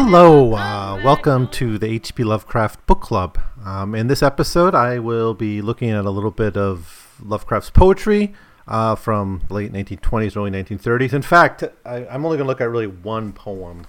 [0.00, 2.22] Hello, uh, welcome to the H.P.
[2.22, 3.36] Lovecraft Book Club.
[3.64, 8.32] Um, in this episode, I will be looking at a little bit of Lovecraft's poetry
[8.68, 11.12] uh, from late 1920s, early 1930s.
[11.12, 13.88] In fact, I, am only going to look at really one poem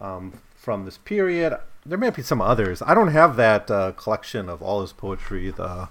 [0.00, 1.56] um, from this period.
[1.86, 2.82] There may be some others.
[2.82, 5.88] I don't have that uh, collection of all his poetry, the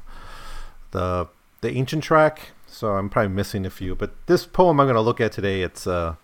[0.92, 1.30] the
[1.62, 3.96] the ancient track, so I'm probably missing a few.
[3.96, 6.16] But this poem I'm going to look at today, it's uh,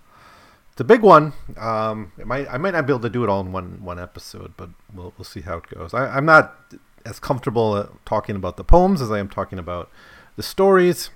[0.79, 1.33] a big one.
[1.57, 3.99] Um, it might I might not be able to do it all in one one
[3.99, 5.93] episode, but we'll we'll see how it goes.
[5.93, 6.55] I, I'm not
[7.05, 9.89] as comfortable talking about the poems as I am talking about
[10.35, 11.09] the stories,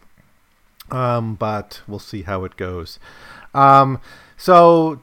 [0.91, 2.99] um, but we'll see how it goes.
[3.53, 3.99] Um,
[4.37, 5.01] so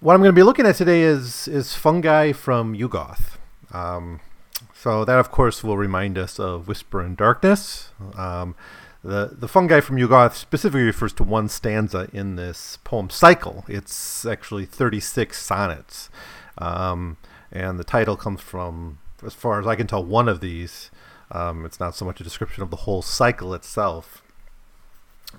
[0.00, 3.38] what I'm going to be looking at today is is fungi from Yuggoth.
[3.72, 4.20] Um,
[4.74, 7.90] so that, of course, will remind us of Whisper in Darkness.
[9.04, 13.64] The the fungi from Yuggoth specifically refers to one stanza in this poem cycle.
[13.66, 16.08] It's actually 36 sonnets,
[16.58, 17.16] um,
[17.50, 20.90] and the title comes from, as far as I can tell, one of these.
[21.32, 24.22] Um, it's not so much a description of the whole cycle itself.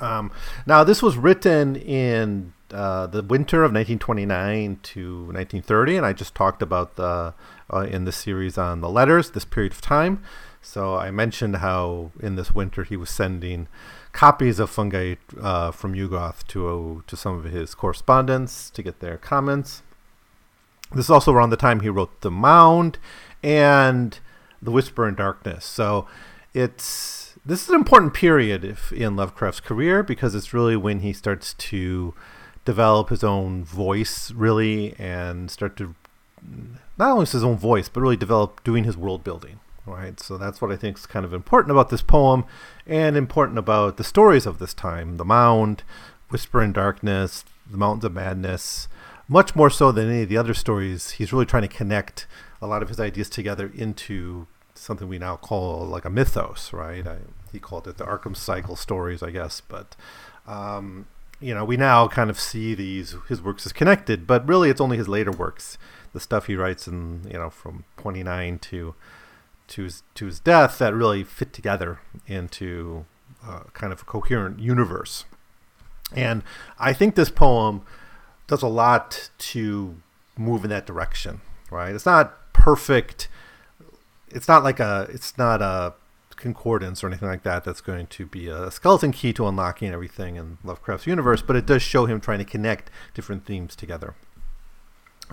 [0.02, 0.31] Um,
[0.66, 6.36] now, this was written in uh, the winter of 1929 to 1930, and I just
[6.36, 7.34] talked about the
[7.72, 10.23] uh, in the series on the letters, this period of time.
[10.64, 13.67] So I mentioned how in this winter he was sending
[14.14, 19.17] copies of fungi uh, from Yuggoth to to some of his correspondents to get their
[19.17, 19.84] comments.
[20.94, 22.97] This is also around the time he wrote The Mound
[23.44, 24.17] and
[24.61, 25.66] The Whisper in Darkness.
[25.66, 26.08] So
[26.53, 31.12] it's this is an important period if, in Lovecraft's career because it's really when he
[31.12, 32.13] starts to
[32.63, 35.94] develop his own voice really and start to
[36.97, 40.20] not only his own voice but really develop doing his world building right?
[40.20, 42.46] So that's what I think is kind of important about this poem
[42.86, 45.84] and important about the stories of this time The Mound,
[46.30, 48.88] Whisper in Darkness, The Mountains of Madness.
[49.28, 52.28] Much more so than any of the other stories, he's really trying to connect
[52.62, 57.06] a lot of his ideas together into something we now call like a mythos, right?
[57.08, 57.18] I,
[57.52, 59.96] he called it the Arkham Cycle stories, I guess, but
[60.48, 61.08] um,
[61.40, 64.82] you know, we now kind of see these his works as connected, but really it's
[64.82, 65.78] only his later works,
[66.14, 68.96] the stuff he writes in you know from 29 to
[69.73, 73.06] to his to his death that really fit together into
[73.44, 75.25] uh, kind of a coherent universe.
[76.16, 76.44] And
[76.78, 77.81] I think this poem
[78.45, 79.95] does a lot to
[80.38, 81.41] move in that direction.
[81.72, 81.95] Right?
[81.95, 83.28] It's not perfect.
[84.29, 85.07] It's not like a.
[85.09, 85.95] It's not a
[86.35, 90.35] concordance or anything like that that's going to be a skeleton key to unlocking everything
[90.35, 94.13] in Lovecraft's universe, but it does show him trying to connect different themes together.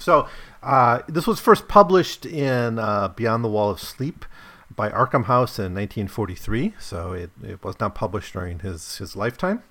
[0.00, 0.28] So
[0.62, 4.24] uh, this was first published in uh, Beyond the Wall of Sleep
[4.74, 6.74] by Arkham House in 1943.
[6.78, 9.62] So it, it was not published during his, his lifetime.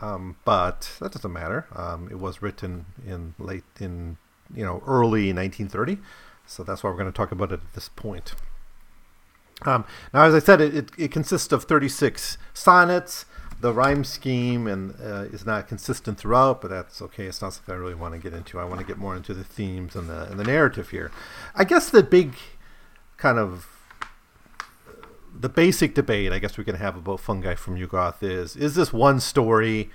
[0.00, 1.66] Um, but that doesn't matter.
[1.74, 4.16] Um, it was written in late in
[4.54, 5.98] you know early 1930,
[6.46, 8.34] so that's why we're going to talk about it at this point.
[9.62, 9.84] Um,
[10.14, 13.26] now, as I said, it, it, it, consists of 36 sonnets,
[13.60, 17.26] the rhyme scheme and uh, is not consistent throughout, but that's okay.
[17.26, 18.58] It's not something I really want to get into.
[18.58, 21.10] I want to get more into the themes and the and the narrative here.
[21.54, 22.34] I guess the big
[23.16, 23.66] kind of
[25.38, 28.92] the basic debate I guess we can have about fungi from Yuggoth is is this
[28.92, 29.90] one story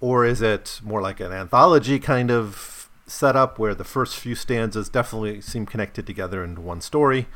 [0.00, 4.88] or is it more like an anthology kind of setup where the first few stanzas
[4.88, 7.26] definitely seem connected together into one story,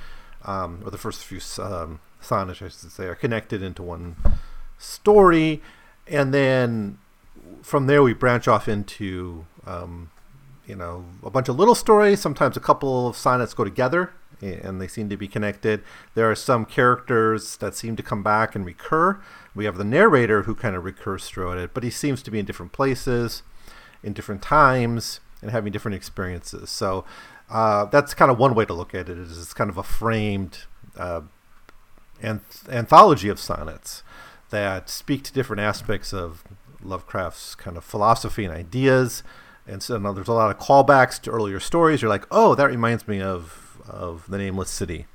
[0.44, 4.16] um, or the first few um, sonnets, I should say, are connected into one
[4.80, 5.62] story,
[6.06, 6.98] and then
[7.62, 10.10] from there we branch off into um,
[10.66, 12.20] you know a bunch of little stories.
[12.20, 15.82] Sometimes a couple of sonnets go together, and they seem to be connected.
[16.14, 19.20] There are some characters that seem to come back and recur.
[19.54, 22.38] We have the narrator who kind of recurs throughout it, but he seems to be
[22.38, 23.42] in different places,
[24.02, 26.70] in different times, and having different experiences.
[26.70, 27.04] So
[27.50, 29.18] uh, that's kind of one way to look at it.
[29.18, 30.64] Is it's kind of a framed
[30.96, 31.22] uh,
[32.22, 34.02] anth- anthology of sonnets
[34.50, 36.44] that speak to different aspects of
[36.82, 39.22] Lovecraft's kind of philosophy and ideas.
[39.66, 42.02] And so there's a lot of callbacks to earlier stories.
[42.02, 45.06] You're like, oh, that reminds me of of the Nameless City,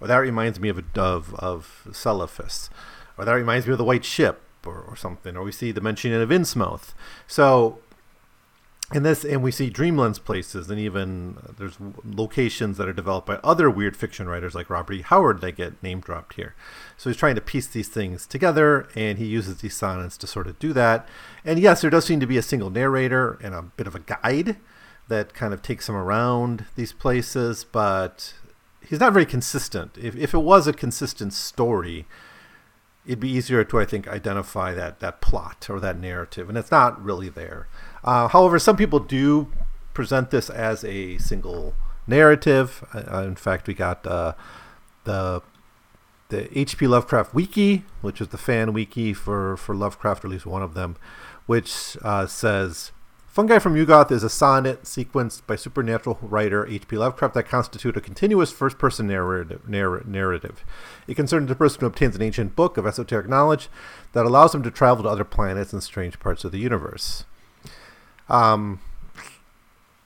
[0.00, 2.68] or that reminds me of a, of of Celephaïs,
[3.16, 5.36] or that reminds me of the White Ship, or, or something.
[5.36, 6.94] Or we see the mentioning of Innsmouth.
[7.26, 7.78] So
[8.92, 13.26] and this and we see dreamlands places and even uh, there's locations that are developed
[13.26, 15.02] by other weird fiction writers like robert e.
[15.02, 16.54] Howard that get name dropped here.
[16.96, 20.46] So he's trying to piece these things together and he uses these sonnets to sort
[20.46, 21.08] of do that.
[21.44, 24.00] And yes there does seem to be a single narrator and a bit of a
[24.00, 24.56] guide
[25.08, 28.34] that kind of takes him around these places but
[28.86, 29.96] he's not very consistent.
[29.96, 32.06] If, if it was a consistent story
[33.06, 36.50] it'd be easier to i think identify that that plot or that narrative.
[36.50, 37.66] And it's not really there
[38.04, 39.50] uh, however, some people do
[39.92, 41.74] present this as a single
[42.06, 42.84] narrative.
[42.94, 44.34] Uh, in fact, we got uh,
[45.04, 45.42] the
[46.28, 46.86] the H.P.
[46.86, 50.72] Lovecraft Wiki, which is the fan wiki for, for Lovecraft, or at least one of
[50.72, 50.96] them,
[51.46, 52.92] which uh, says
[53.34, 56.96] Fungi from Yuggoth is a sonnet sequenced by supernatural writer H.P.
[56.96, 60.64] Lovecraft that constitute a continuous first person narrative, narrative.
[61.08, 63.68] It concerns a person who obtains an ancient book of esoteric knowledge
[64.12, 67.24] that allows him to travel to other planets and strange parts of the universe.
[68.28, 68.80] Um,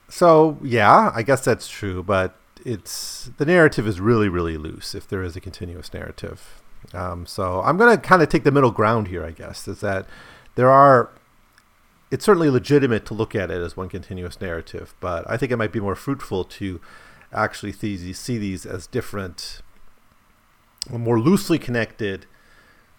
[0.09, 2.35] so, yeah, I guess that's true, but
[2.65, 6.63] it's the narrative is really, really loose if there is a continuous narrative.
[6.95, 10.07] Um, so I'm to kind of take the middle ground here, I guess, is that
[10.55, 11.11] there are
[12.11, 15.57] it's certainly legitimate to look at it as one continuous narrative, but I think it
[15.57, 16.81] might be more fruitful to
[17.33, 19.61] actually see these as different,
[20.91, 22.25] more loosely connected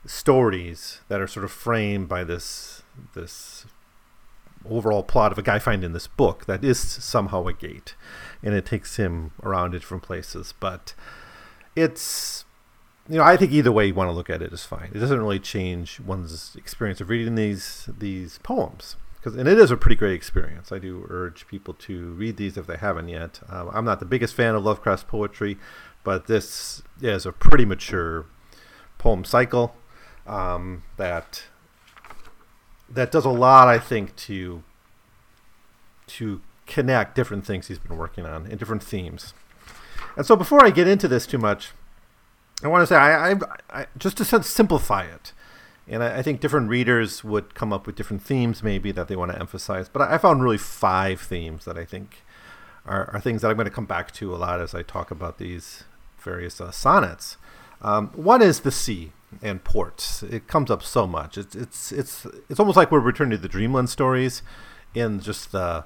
[0.06, 2.84] stories that are sort of framed by this
[3.16, 3.66] this
[4.70, 7.96] overall plot of a guy finding this book that is somehow a gate,
[8.44, 10.54] and it takes him around different places.
[10.60, 10.94] But
[11.76, 12.46] it's
[13.10, 14.92] you know, I think either way you want to look at it is fine.
[14.94, 19.72] It doesn't really change one's experience of reading these these poems because and it is
[19.72, 20.72] a pretty great experience.
[20.72, 23.40] I do urge people to read these if they haven't yet.
[23.50, 25.58] Um, I'm not the biggest fan of Lovecraft's poetry,
[26.04, 28.28] but this is a pretty mature
[28.98, 29.76] poem cycle
[30.28, 31.44] um, that
[32.92, 34.64] that does a lot, I think, to
[36.08, 39.34] to connect different things he's been working on and different themes.
[40.16, 41.72] And so, before I get into this too much,
[42.64, 43.36] I want to say, I, I,
[43.70, 45.34] I just to simplify it,
[45.88, 49.16] and I, I, think different readers would come up with different themes, maybe that they
[49.16, 49.88] want to emphasize.
[49.88, 52.24] But I, found really five themes that I think
[52.86, 55.12] are, are, things that I'm going to come back to a lot as I talk
[55.12, 55.84] about these
[56.18, 57.38] various uh, sonnets.
[57.82, 60.24] Um, one is the sea and ports.
[60.24, 61.38] It comes up so much.
[61.38, 64.42] It's it's it's it's almost like we're returning to the Dreamland stories,
[64.94, 65.86] in just the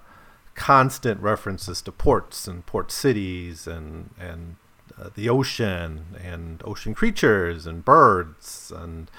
[0.55, 4.55] constant references to ports and port cities and and
[4.99, 9.09] uh, the ocean and ocean creatures and birds and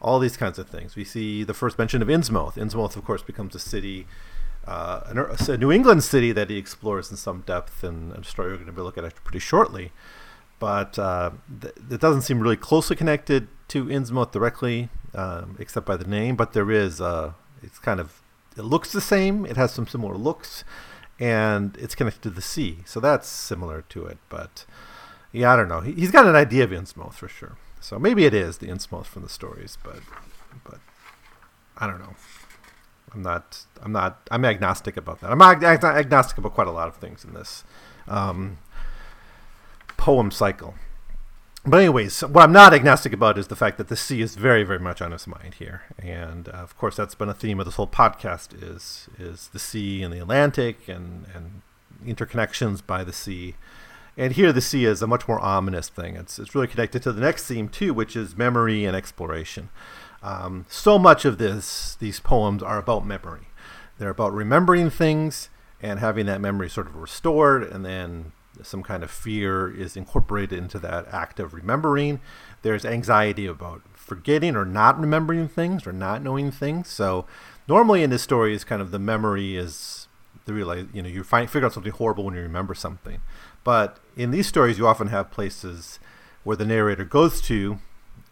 [0.00, 0.96] all these kinds of things.
[0.96, 2.54] We see the first mention of Innsmouth.
[2.54, 4.06] Innsmouth, of course, becomes a city,
[4.66, 5.00] uh,
[5.48, 8.66] a New England city that he explores in some depth, and a story we're going
[8.66, 9.92] to be looking at pretty shortly.
[10.58, 15.96] But uh, th- it doesn't seem really closely connected to Innsmouth directly, um, except by
[15.96, 16.36] the name.
[16.36, 18.22] But there is, uh, it's kind of,
[18.56, 19.44] it looks the same.
[19.44, 20.64] It has some similar looks,
[21.18, 24.18] and it's connected to the sea, so that's similar to it.
[24.28, 24.64] But
[25.32, 25.80] yeah, I don't know.
[25.80, 27.56] He, has got an idea of Innsmouth for sure.
[27.80, 30.00] So maybe it is the Innsmouth from the stories, but
[30.64, 30.78] but
[31.76, 32.14] I don't know.
[33.12, 33.66] I'm not.
[33.82, 34.28] I'm not.
[34.30, 35.30] I'm agnostic about that.
[35.30, 37.64] I'm ag- agnostic about quite a lot of things in this
[38.08, 38.58] um,
[39.96, 40.74] poem cycle.
[41.66, 44.64] But anyways, what I'm not agnostic about is the fact that the sea is very,
[44.64, 47.64] very much on his mind here, and uh, of course that's been a theme of
[47.64, 51.62] this whole podcast is is the sea and the Atlantic and and
[52.04, 53.54] interconnections by the sea
[54.16, 56.16] and here the sea is a much more ominous thing.
[56.16, 59.70] It's, it's really connected to the next theme, too, which is memory and exploration.
[60.22, 63.48] Um, so much of this, these poems are about memory.
[63.98, 65.50] They're about remembering things
[65.82, 68.32] and having that memory sort of restored, and then
[68.62, 72.20] some kind of fear is incorporated into that act of remembering.
[72.62, 76.88] There's anxiety about forgetting or not remembering things or not knowing things.
[76.88, 77.26] So
[77.68, 80.08] normally in this story is kind of the memory is
[80.44, 83.20] the realize you know you find figure out something horrible when you remember something.
[83.64, 85.98] But in these stories, you often have places
[86.44, 87.78] where the narrator goes to,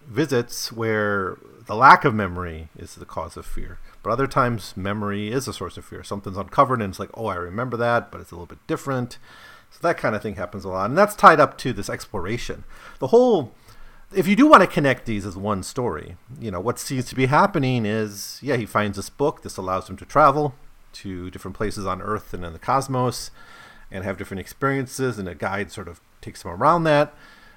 [0.07, 3.79] visits where the lack of memory is the cause of fear.
[4.03, 6.03] But other times, memory is a source of fear.
[6.03, 9.19] Something's uncovered, and it's like, oh, I remember that, but it's a little bit different.
[9.73, 10.91] So that kind of thing happens a lot.
[10.91, 12.65] And that's tied up to this exploration.
[12.99, 13.53] The whole
[14.15, 17.15] if you do want to connect these as one story, you know, what seems to
[17.15, 19.43] be happening is, yeah, he finds this book.
[19.43, 20.55] This allows him to travel
[20.95, 23.31] to different places on Earth and in the cosmos
[23.91, 27.15] and have different experiences, and a guide sort of takes him around that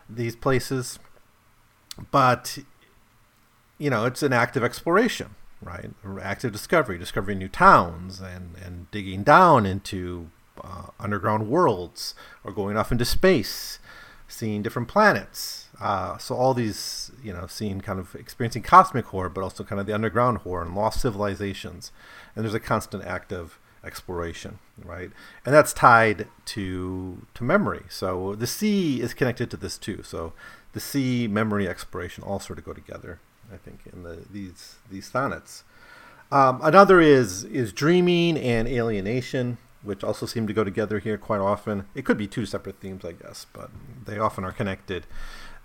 [0.10, 1.00] these places.
[2.12, 2.60] But
[3.78, 5.92] you know, it's an active exploration, right?
[6.22, 10.30] Active discovery, discovering new towns, and and digging down into
[10.64, 13.80] uh, underground worlds, or going off into space,
[14.28, 15.68] seeing different planets.
[15.80, 19.80] Uh, so all these, you know, seeing kind of experiencing cosmic horror, but also kind
[19.80, 21.92] of the underground horror and lost civilizations.
[22.36, 25.12] And there's a constant act of exploration, right?
[25.46, 27.84] And that's tied to to memory.
[27.90, 30.02] So the sea is connected to this too.
[30.04, 30.34] So
[30.74, 33.20] the sea, memory, exploration all sort of go together.
[33.54, 35.64] I think in the these these sonnets.
[36.32, 41.40] Um, another is is dreaming and alienation, which also seem to go together here quite
[41.40, 41.86] often.
[41.94, 43.70] It could be two separate themes, I guess, but
[44.06, 45.06] they often are connected.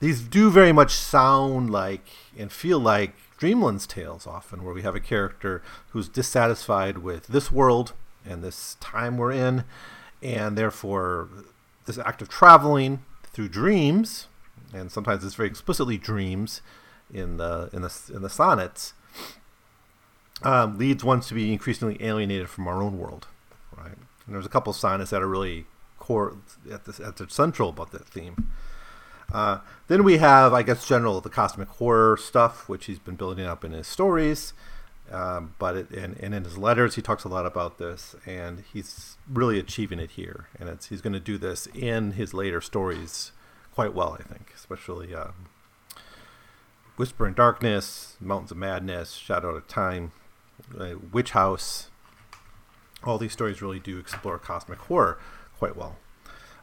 [0.00, 2.06] These do very much sound like
[2.38, 7.50] and feel like Dreamland's tales often, where we have a character who's dissatisfied with this
[7.50, 7.92] world
[8.24, 9.64] and this time we're in,
[10.22, 11.28] and therefore
[11.86, 14.26] this act of traveling through dreams,
[14.74, 16.60] and sometimes it's very explicitly dreams
[17.12, 18.94] in the in the in the sonnets,
[20.42, 23.26] um, leads one to be increasingly alienated from our own world?
[24.30, 25.66] And there's a couple sonnets that are really
[25.98, 26.36] core
[26.70, 28.52] at the, at the central about that theme.
[29.32, 29.58] Uh,
[29.88, 33.64] then we have, I guess, general the cosmic horror stuff, which he's been building up
[33.64, 34.52] in his stories.
[35.10, 38.62] Um, but it, and, and in his letters, he talks a lot about this, and
[38.72, 40.46] he's really achieving it here.
[40.60, 43.32] And it's, he's going to do this in his later stories
[43.74, 45.48] quite well, I think, especially um,
[46.96, 50.12] Whisper in Darkness, Mountains of Madness, Shadow of Time,
[50.78, 51.89] uh, Witch House.
[53.04, 55.18] All these stories really do explore cosmic horror
[55.58, 55.96] quite well.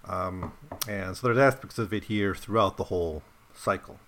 [0.06, 0.54] Um,
[0.88, 4.00] and so there's aspects of it here throughout the whole cycle.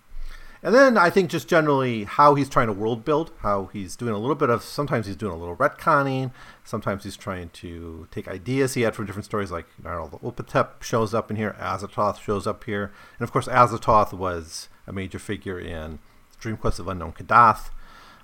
[0.61, 4.13] And then I think just generally how he's trying to world build, how he's doing
[4.13, 6.31] a little bit of sometimes he's doing a little retconning,
[6.65, 11.31] sometimes he's trying to take ideas he had from different stories, like Nyarlathotep shows up
[11.31, 15.99] in here, Azathoth shows up here, and of course Azathoth was a major figure in
[16.39, 17.69] Dream Quest of Unknown Kadath,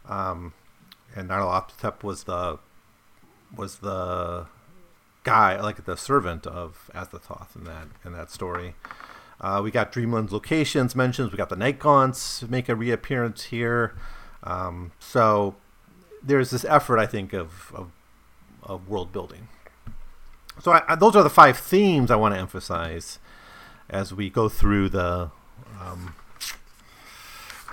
[0.06, 0.54] um,
[1.16, 2.60] and Nyarlathotep was the
[3.56, 4.48] was the
[5.24, 8.76] guy, like the servant of Azathoth in that in that story.
[9.42, 11.32] Uh, we got Dreamland's locations mentioned.
[11.32, 13.94] We got the Night Gaunts make a reappearance here.
[14.44, 15.56] Um, so
[16.24, 17.92] there's this effort, I think, of, of,
[18.64, 19.50] of world building.
[20.62, 23.20] So I, I, those are the five themes I want to emphasize
[23.90, 25.32] as we go through the
[25.82, 26.16] um,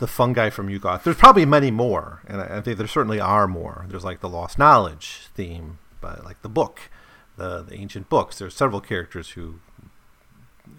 [0.03, 1.05] the fungi from Yuggoth.
[1.05, 3.87] There's probably many more, and I, I, think there certainly are more.
[3.89, 6.91] There's like the lost knowledge theme, but like the book,
[7.37, 8.41] the, the ancient books.
[8.41, 9.61] There's several characters who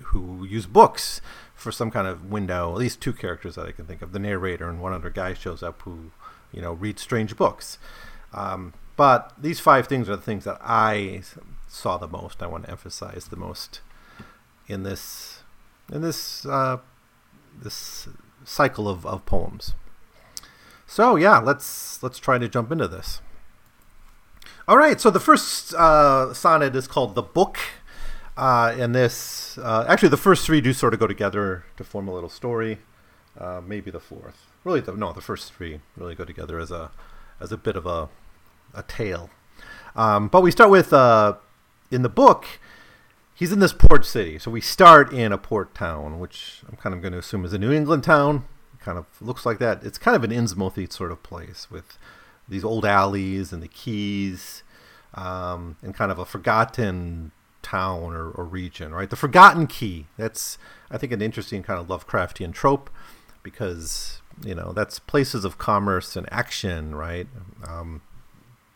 [0.07, 1.21] who use books
[1.55, 2.73] for some kind of window.
[2.73, 4.11] At least two characters that I can think of.
[4.11, 6.11] The narrator and one other guy shows up who,
[6.51, 7.77] you know, reads strange books.
[8.33, 11.21] Um, but these five things are the things that I
[11.69, 12.43] saw the most.
[12.43, 13.79] I want to emphasize the most
[14.67, 15.43] in this
[15.89, 16.79] in this uh,
[17.57, 18.09] this
[18.45, 19.73] cycle of, of poems.
[20.87, 23.21] So yeah, let's let's try to jump into this.
[24.67, 27.57] All right, so the first uh, sonnet is called "The Book,"
[28.35, 32.07] Uh, and this, uh, actually, the first three do sort of go together to form
[32.07, 32.79] a little story.
[33.37, 34.47] Uh, maybe the fourth.
[34.63, 36.91] Really, the, no, the first three really go together as a
[37.39, 38.09] as a bit of a
[38.73, 39.29] a tale.
[39.95, 41.35] Um, but we start with uh,
[41.91, 42.45] in the book.
[43.43, 46.95] He's in this port city, so we start in a port town, which I'm kind
[46.95, 48.45] of going to assume is a New England town.
[48.79, 49.83] Kind of looks like that.
[49.83, 51.97] It's kind of an Innsmouthy sort of place with
[52.47, 54.63] these old alleys and the quays,
[55.15, 59.09] um, and kind of a forgotten town or, or region, right?
[59.09, 60.05] The forgotten quay.
[60.15, 60.57] That's,
[60.89, 62.89] I think, an interesting kind of Lovecraftian trope
[63.43, 67.27] because, you know, that's places of commerce and action, right?
[67.67, 68.03] Um,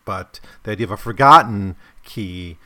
[0.04, 2.58] but the idea of a forgotten quay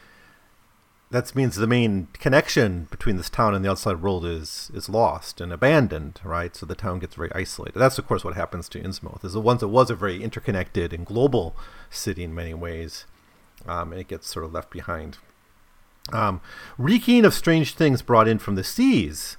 [1.11, 5.41] that means the main connection between this town and the outside world is is lost
[5.41, 6.55] and abandoned, right?
[6.55, 7.77] So the town gets very isolated.
[7.77, 9.23] That's of course what happens to Innsmouth.
[9.25, 11.55] Is the once it was a very interconnected and global
[11.89, 13.05] city in many ways,
[13.67, 15.17] um, and it gets sort of left behind.
[16.13, 16.41] Um,
[16.77, 19.37] reeking of strange things brought in from the seas,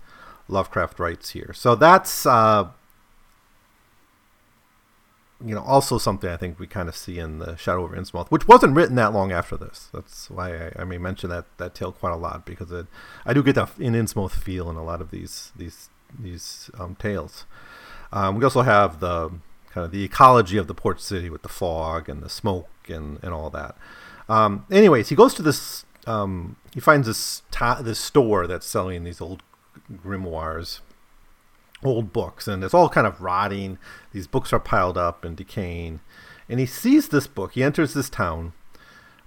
[0.48, 1.52] Lovecraft writes here.
[1.54, 2.68] So that's uh,
[5.44, 8.28] you know also something I think we kind of see in the Shadow over Innsmouth,
[8.28, 9.88] which wasn't written that long after this.
[9.92, 12.86] That's why I, I may mention that that tale quite a lot because it,
[13.24, 16.96] I do get that in Innsmouth feel in a lot of these these these um,
[16.96, 17.44] tales.
[18.12, 19.30] Um, we also have the
[19.70, 23.18] kind of the ecology of the port city with the fog and the smoke and,
[23.22, 23.74] and all that.
[24.28, 29.04] Um, anyways, he goes to this um, he finds this ta- this store that's selling
[29.04, 29.42] these old
[29.92, 30.80] grimoires,
[31.84, 33.78] old books, and it's all kind of rotting.
[34.12, 36.00] These books are piled up and decaying,
[36.48, 37.52] and he sees this book.
[37.52, 38.52] He enters this town,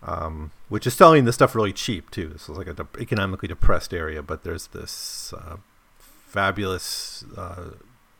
[0.03, 2.27] um, which is selling this stuff really cheap too.
[2.29, 5.57] This is like an de- economically depressed area, but there's this uh,
[5.97, 7.71] fabulous uh,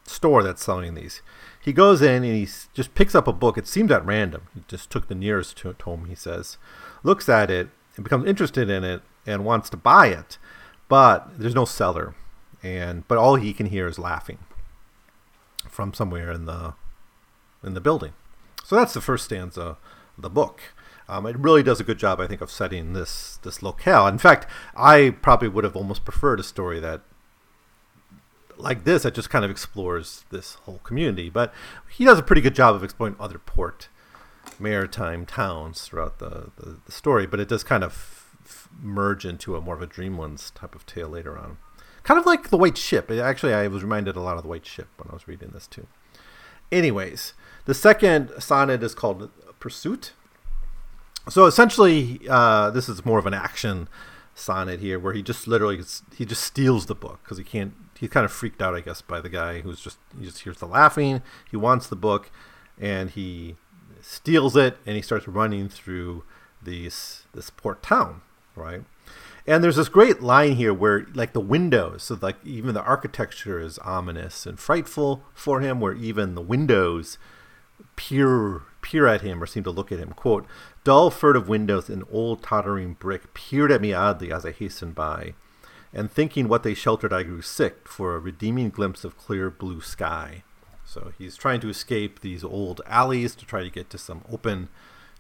[0.06, 1.22] store that's selling these.
[1.62, 3.58] He goes in and he just picks up a book.
[3.58, 4.44] It seems at random.
[4.54, 6.06] He just took the nearest to tome.
[6.06, 6.58] He says,
[7.04, 10.38] looks at it and becomes interested in it and wants to buy it,
[10.88, 12.14] but there's no seller,
[12.66, 14.40] and but all he can hear is laughing
[15.70, 16.74] from somewhere in the
[17.64, 18.14] in the building.
[18.64, 19.78] So that's the first stanza of
[20.18, 20.62] the book.
[21.08, 24.08] Um, it really does a good job, I think, of setting this this locale.
[24.08, 27.02] In fact, I probably would have almost preferred a story that
[28.58, 31.30] like this that just kind of explores this whole community.
[31.30, 31.54] But
[31.88, 33.90] he does a pretty good job of exploring other port
[34.58, 37.92] maritime towns throughout the, the, the story, but it does kind of
[38.44, 41.58] f- merge into a more of a Dreamlands type of tale later on.
[42.06, 43.10] Kind of like the White Ship.
[43.10, 45.66] Actually, I was reminded a lot of the White Ship when I was reading this
[45.66, 45.88] too.
[46.72, 47.34] Anyways,
[47.66, 50.14] the second sonnet is called Pursuit.
[51.28, 53.90] So essentially, uh, this is more of an action
[54.36, 55.82] sonnet here where he just literally
[56.16, 59.02] he just steals the book because he can't he's kind of freaked out i guess
[59.02, 62.30] by the guy who's just he just hears the laughing he wants the book
[62.78, 63.56] and he
[64.02, 66.22] steals it and he starts running through
[66.62, 68.22] these this port town
[68.58, 68.84] right
[69.48, 73.60] and there's this great line here where like the windows so like even the architecture
[73.60, 77.18] is ominous and frightful for him where even the windows
[77.96, 80.12] peer peer at him or seem to look at him.
[80.12, 80.46] Quote
[80.84, 85.34] dull furtive windows in old tottering brick peered at me oddly as i hastened by
[85.94, 89.82] and thinking what they sheltered i grew sick for a redeeming glimpse of clear blue
[89.82, 90.44] sky.
[90.84, 94.70] So he's trying to escape these old alleys to try to get to some open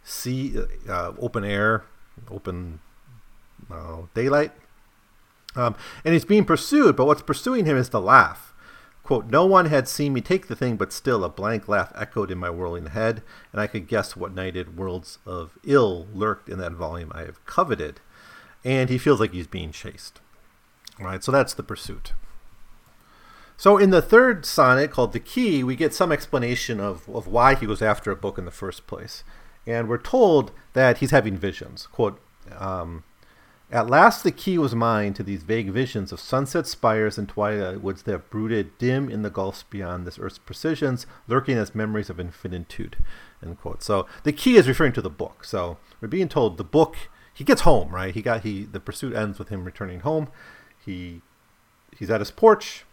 [0.03, 1.85] sea uh, open air
[2.29, 2.79] open
[3.71, 4.51] uh, daylight
[5.55, 8.53] um, and he's being pursued but what's pursuing him is the laugh
[9.05, 12.31] Quote, no one had seen me take the thing, but still a blank laugh echoed
[12.31, 16.57] in my whirling head, and I could guess what nighted worlds of ill lurked in
[16.57, 18.01] that volume I have coveted.
[18.63, 20.21] And he feels like he's being chased.
[20.99, 22.13] Right, so that's the pursuit.
[23.57, 27.53] So in the third sonnet called The Key, we get some explanation of, of why
[27.53, 29.23] he goes after a book in the first place.
[29.67, 31.85] And we're told that he's having visions.
[31.85, 32.19] Quote,
[32.57, 33.03] um,
[33.71, 37.81] at last the key was mine to these vague visions of sunset spires and twilight
[37.81, 42.19] woods that brooded dim in the gulfs beyond this earth's precisions, lurking as memories of
[42.19, 42.97] infinitude.
[43.43, 43.81] End quote.
[43.81, 45.43] So the key is referring to the book.
[45.43, 46.95] So we're being told the book.
[47.33, 48.13] He gets home, right?
[48.13, 48.63] He got he.
[48.63, 50.29] The pursuit ends with him returning home.
[50.85, 51.21] He
[51.97, 52.85] he's at his porch.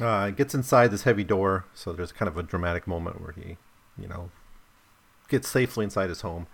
[0.00, 1.66] Uh, gets inside this heavy door.
[1.72, 3.56] So there's kind of a dramatic moment where he,
[3.98, 4.30] you know,
[5.28, 6.46] gets safely inside his home,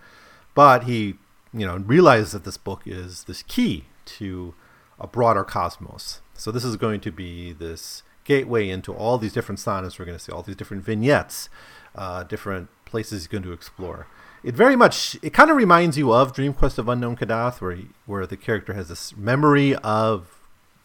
[0.53, 1.15] but he
[1.53, 4.53] you know, realize that this book is this key to
[4.99, 6.21] a broader cosmos.
[6.33, 9.97] So this is going to be this gateway into all these different sonnets.
[9.97, 11.49] We're going to see all these different vignettes,
[11.95, 14.07] uh, different places he's going to explore.
[14.43, 17.75] It very much, it kind of reminds you of Dream Quest of Unknown Kadath, where
[17.75, 20.33] he, where the character has this memory of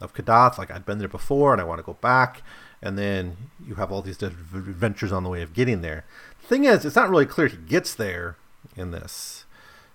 [0.00, 2.42] of Kadath, like I'd been there before and I want to go back,
[2.82, 6.04] and then you have all these different adventures on the way of getting there.
[6.42, 8.36] The thing is, it's not really clear he gets there
[8.76, 9.44] in this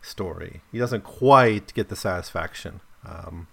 [0.02, 0.62] story.
[0.72, 3.48] He doesn't quite get the satisfaction um,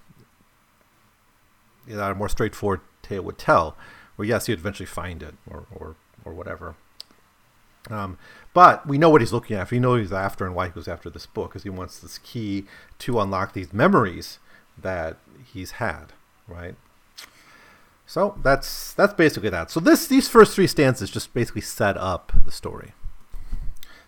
[1.86, 3.76] that a more straightforward tale would tell.
[4.16, 6.76] Where yes, he'd eventually find it or or, or whatever.
[7.90, 8.16] Um,
[8.54, 9.74] but we know what he's looking after.
[9.74, 12.18] We know he's after and why he goes after this book, because he wants this
[12.18, 12.64] key
[13.00, 14.38] to unlock these memories
[14.78, 15.18] that
[15.52, 16.12] he's had,
[16.48, 16.76] right?
[18.06, 19.70] So that's that's basically that.
[19.70, 22.92] So this these first three stanzas just basically set up the story.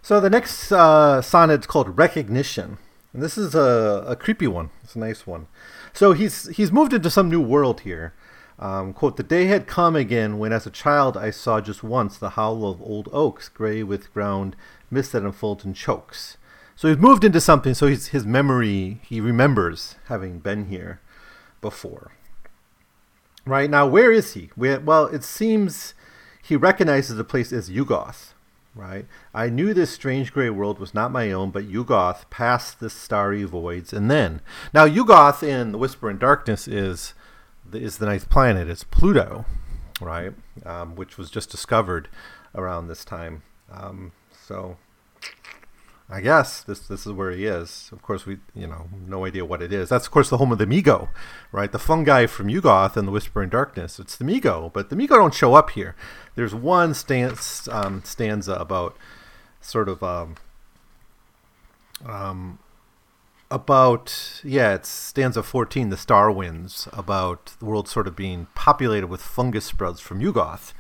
[0.07, 2.79] So the next uh, sonnet is called Recognition.
[3.13, 4.71] And this is a, a creepy one.
[4.85, 5.49] It's a nice one.
[5.93, 8.15] So he's he's moved into some new world here.
[8.61, 12.19] Um, quote, the day had come again when as a child I saw just once
[12.19, 14.55] the howl of old oaks, gray with ground,
[14.93, 16.37] mist that unfolds and chokes.
[16.77, 21.01] So he's moved into something, so his, his memory, he remembers having been here
[21.61, 22.13] before.
[23.45, 24.51] Right, now where is he?
[24.57, 25.95] Well, it seems
[26.41, 28.35] he recognizes the place as Yuggoth
[28.77, 29.07] right?
[29.35, 33.43] I knew this strange gray world was not my own, but Yuggoth past the starry
[33.45, 37.15] voids, and then now Yuggoth in the Whisper in Darkness is
[37.73, 38.69] is the ninth planet.
[38.69, 39.45] It's Pluto,
[40.01, 40.33] right?
[40.65, 42.09] Um, which was just discovered
[42.55, 43.43] around this time.
[43.73, 44.77] Um, so
[46.09, 47.91] I guess this this is where he is.
[47.93, 49.89] Of course, we you know no idea what it is.
[49.89, 51.09] That's of course the home of the Mi-Go,
[51.51, 51.71] right?
[51.71, 53.99] The fungi from Yuggoth and the Whisper in Darkness.
[53.99, 55.97] It's the Mi-Go, but the Mi-Go don't show up here.
[56.37, 58.97] There's one stance, um, stanza about
[59.61, 60.37] sort of um,
[62.05, 62.61] um,
[63.51, 69.09] about yeah, it's stanza 14, the Star Winds, about the world sort of being populated
[69.09, 70.73] with fungus sprouts from Yuggoth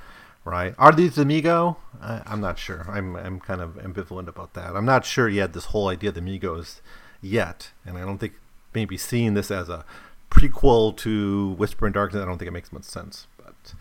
[0.46, 0.74] right?
[0.78, 1.76] Are these the Mi-Go?
[2.00, 2.86] I, am not sure.
[2.88, 4.76] I'm I'm kind of ambivalent about that.
[4.76, 6.80] I'm not sure yet this whole idea of the Mi-Gos
[7.20, 8.34] yet, and I don't think
[8.72, 9.84] maybe seeing this as a
[10.30, 13.26] prequel to Whisper in Darkness, I don't think it makes much sense.
[13.36, 13.74] But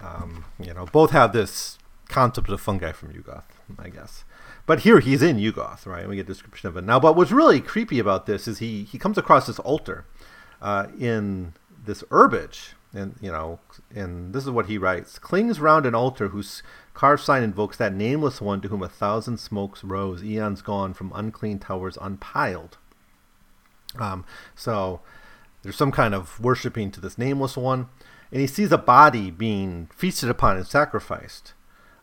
[0.00, 3.44] um, you know, both have this concept of fungi from Yuggoth,
[3.78, 4.24] I guess.
[4.66, 6.08] But here he's in Yuggoth, right?
[6.08, 6.98] We get a description of it now.
[6.98, 10.06] But what's really creepy about this is he he comes across this altar
[10.60, 13.60] uh, in this herbage and you know,
[13.94, 16.62] and this is what he writes: clings round an altar whose
[16.94, 21.12] carved sign invokes that nameless one to whom a thousand smokes rose, eons gone from
[21.14, 22.78] unclean towers unpiled.
[23.98, 24.24] Um,
[24.54, 25.00] so
[25.62, 27.88] there's some kind of worshiping to this nameless one,
[28.32, 31.54] and he sees a body being feasted upon and sacrificed,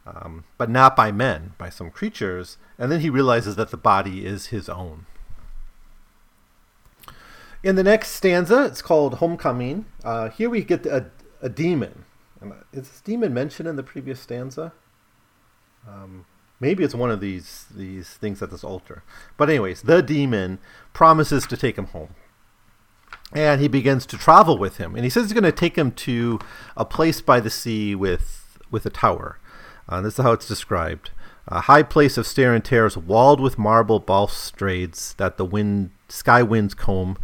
[0.05, 4.25] um, but not by men, by some creatures, and then he realizes that the body
[4.25, 5.05] is his own.
[7.63, 9.85] In the next stanza, it's called Homecoming.
[10.03, 11.07] Uh, here we get a,
[11.41, 12.05] a demon.
[12.71, 14.73] Is this demon mentioned in the previous stanza?
[15.87, 16.25] Um,
[16.59, 19.03] maybe it's one of these these things at this altar.
[19.37, 20.59] But anyways, the demon
[20.93, 22.13] promises to take him home.
[23.33, 24.95] and he begins to travel with him.
[24.95, 26.39] And he says he's going to take him to
[26.75, 29.39] a place by the sea with with a tower.
[29.89, 31.11] Uh, this is how it's described:
[31.47, 36.43] a high place of stair and terrace, walled with marble balustrades that the wind sky
[36.43, 37.17] winds comb,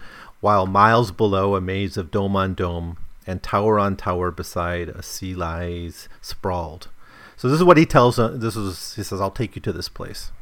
[0.43, 5.01] while miles below a maze of dome on dome and tower on tower beside a
[5.01, 6.89] sea lies sprawled.
[7.37, 8.19] So this is what he tells.
[8.19, 10.33] Uh, this is he says, "I'll take you to this place."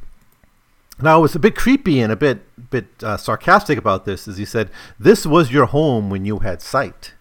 [1.00, 4.44] Now, what's a bit creepy and a bit bit uh, sarcastic about this is he
[4.44, 7.14] said, "This was your home when you had sight."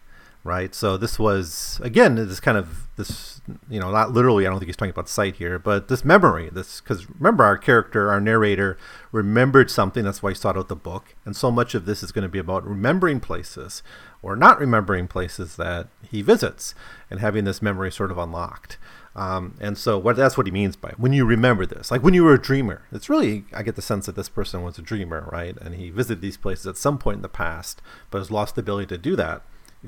[0.43, 0.73] Right?
[0.73, 4.67] So this was again this kind of this you know not literally I don't think
[4.67, 8.77] he's talking about sight here, but this memory this because remember our character our narrator
[9.11, 12.11] remembered something that's why he sought out the book, and so much of this is
[12.11, 13.83] going to be about remembering places
[14.23, 16.73] or not remembering places that he visits
[17.09, 18.77] and having this memory sort of unlocked.
[19.13, 22.13] Um, and so what that's what he means by when you remember this, like when
[22.15, 22.83] you were a dreamer.
[22.91, 25.55] It's really I get the sense that this person was a dreamer, right?
[25.61, 28.61] And he visited these places at some point in the past, but has lost the
[28.61, 29.43] ability to do that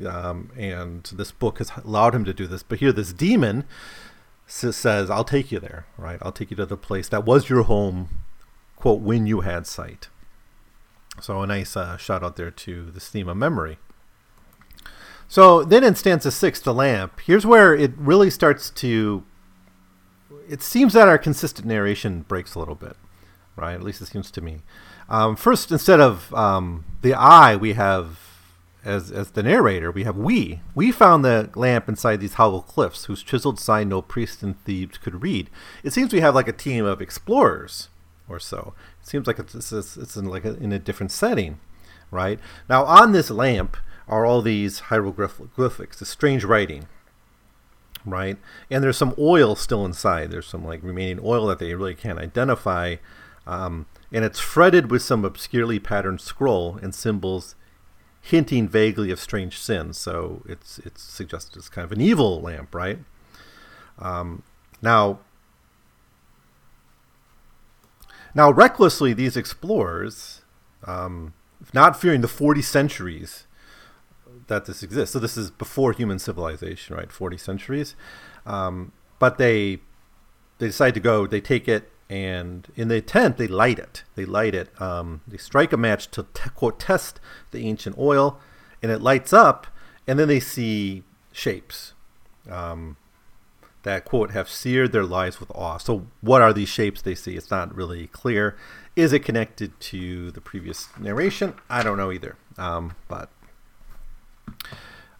[0.05, 2.63] um, and this book has allowed him to do this.
[2.63, 3.65] But here, this demon
[4.47, 6.19] says, "I'll take you there, right?
[6.21, 8.09] I'll take you to the place that was your home,
[8.75, 10.09] quote, when you had sight."
[11.21, 13.77] So a nice uh, shout out there to the theme of memory.
[15.27, 17.19] So then in stanza six, the lamp.
[17.21, 19.23] Here's where it really starts to.
[20.49, 22.97] It seems that our consistent narration breaks a little bit,
[23.55, 23.73] right?
[23.73, 24.61] At least it seems to me.
[25.07, 28.19] Um, first, instead of um, the I, we have
[28.85, 30.61] as as the narrator, we have we.
[30.75, 34.97] We found the lamp inside these hollow cliffs, whose chiseled sign no priest in Thebes
[34.97, 35.49] could read.
[35.83, 37.89] It seems we have like a team of explorers
[38.27, 38.73] or so.
[39.01, 41.59] It seems like it's it's, it's in like a, in a different setting,
[42.11, 42.39] right?
[42.69, 46.87] Now on this lamp are all these hieroglyphics, the strange writing,
[48.05, 48.37] right?
[48.69, 50.29] And there's some oil still inside.
[50.29, 52.97] There's some like remaining oil that they really can't identify.
[53.47, 57.55] Um, and it's fretted with some obscurely patterned scroll and symbols
[58.25, 59.97] hinting vaguely of strange sins.
[59.97, 62.99] So it's it's suggested as kind of an evil lamp, right?
[63.99, 64.43] Um,
[64.81, 65.19] now,
[68.33, 70.41] now recklessly, these explorers,
[70.87, 71.33] um,
[71.73, 73.45] not fearing the forty centuries
[74.47, 75.13] that this exists.
[75.13, 77.11] So this is before human civilization, right?
[77.11, 77.93] Forty centuries,
[78.45, 79.79] um, but they
[80.59, 81.27] they decide to go.
[81.27, 84.03] They take it and in the tent they light it.
[84.13, 88.39] They light it um, they strike a match to t- quote test the ancient oil
[88.83, 89.65] and it lights up
[90.07, 91.93] and then they see shapes.
[92.49, 92.97] Um,
[93.81, 95.77] that quote have seared their lives with awe.
[95.77, 97.35] So what are these shapes they see?
[97.35, 98.55] It's not really clear.
[98.95, 101.55] Is it connected to the previous narration?
[101.67, 102.37] I don't know either.
[102.59, 103.29] Um, but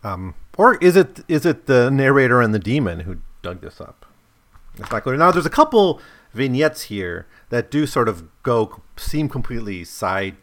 [0.03, 4.05] um, or is it is it the narrator and the demon who dug this up
[4.81, 6.01] clear now there's a couple
[6.33, 10.35] vignettes here that do sort of go seem completely side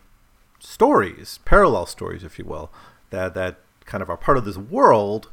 [0.61, 2.71] stories, parallel stories, if you will,
[3.11, 5.31] that that kind of are part of this world,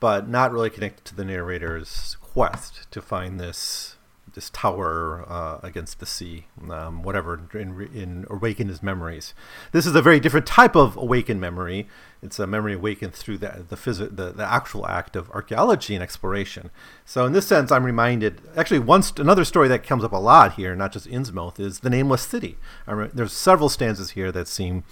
[0.00, 3.96] but not really connected to the narrator's quest to find this
[4.34, 9.34] this tower uh, against the sea, um, whatever, in, in awaken his memories.
[9.72, 11.88] This is a very different type of awakened memory.
[12.22, 16.02] It's a memory awakened through the the, phys- the, the actual act of archaeology and
[16.02, 16.70] exploration.
[17.04, 18.40] So in this sense, I'm reminded.
[18.56, 21.90] Actually, once another story that comes up a lot here, not just Innsmouth, is the
[21.90, 22.56] Nameless City.
[22.86, 24.84] Re- there's several stanzas here that seem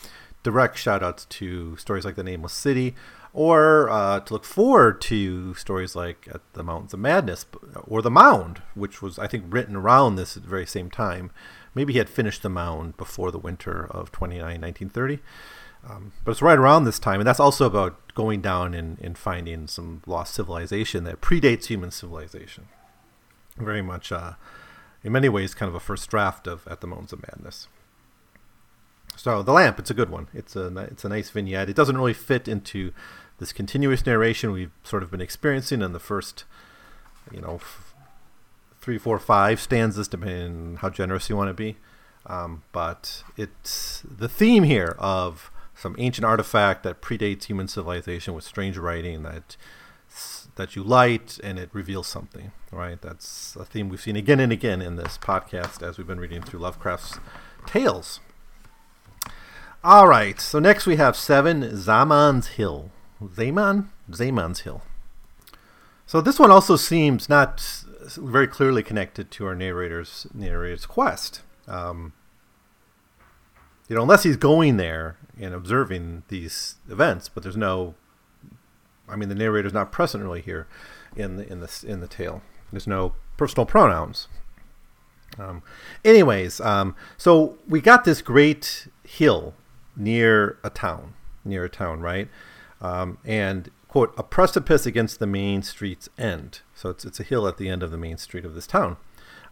[0.42, 2.94] direct shout outs to stories like the Nameless City
[3.34, 7.46] or uh, to look forward to stories like at the Mountains of Madness
[7.86, 11.30] or the Mound, which was I think written around this at the very same time.
[11.74, 15.20] Maybe he had finished the Mound before the winter of 29, 1930.
[15.88, 19.18] Um, but it's right around this time, and that's also about going down and, and
[19.18, 22.68] finding some lost civilization that predates human civilization.
[23.56, 24.34] Very much, uh,
[25.02, 27.66] in many ways, kind of a first draft of At the Mountains of Madness.
[29.16, 30.28] So the lamp, it's a good one.
[30.32, 31.68] It's a it's a nice vignette.
[31.68, 32.92] It doesn't really fit into
[33.42, 36.44] this continuous narration we've sort of been experiencing in the first,
[37.32, 37.92] you know, f-
[38.80, 41.76] three, four, five stanzas, depending on how generous you want to be.
[42.26, 48.44] Um, but it's the theme here of some ancient artifact that predates human civilization with
[48.44, 49.56] strange writing that
[50.54, 52.52] that you light and it reveals something.
[52.70, 53.02] Right?
[53.02, 56.42] That's a theme we've seen again and again in this podcast as we've been reading
[56.42, 57.18] through Lovecraft's
[57.66, 58.20] tales.
[59.82, 60.40] All right.
[60.40, 62.92] So next we have seven Zaman's Hill.
[63.34, 63.90] Zaman?
[64.12, 64.82] Zaman's Hill.
[66.06, 67.84] So this one also seems not
[68.16, 71.42] very clearly connected to our narrator's narrator's quest.
[71.66, 72.12] Um,
[73.88, 77.94] you know, unless he's going there and observing these events, but there's no.
[79.08, 80.66] I mean, the narrator's not present really here
[81.16, 82.42] in the in the in the tale.
[82.70, 84.28] There's no personal pronouns.
[85.38, 85.62] Um,
[86.04, 89.54] anyways, um, so we got this great hill
[89.96, 92.28] near a town near a town, right?
[92.82, 96.60] Um, and quote a precipice against the main street's end.
[96.74, 98.96] So it's it's a hill at the end of the main street of this town.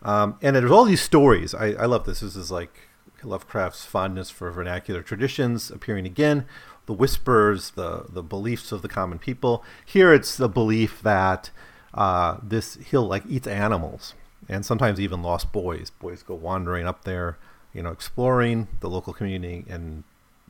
[0.03, 1.55] Um, and there's all these stories.
[1.55, 2.21] I, I love this.
[2.21, 2.89] This is like
[3.23, 6.47] Lovecraft's fondness for vernacular traditions appearing again.
[6.87, 9.63] The whispers, the the beliefs of the common people.
[9.85, 11.51] Here, it's the belief that
[11.95, 14.15] uh, this hill like eats animals,
[14.49, 15.91] and sometimes even lost boys.
[15.91, 17.39] Boys go wandering up there,
[17.73, 20.03] you know, exploring the local community and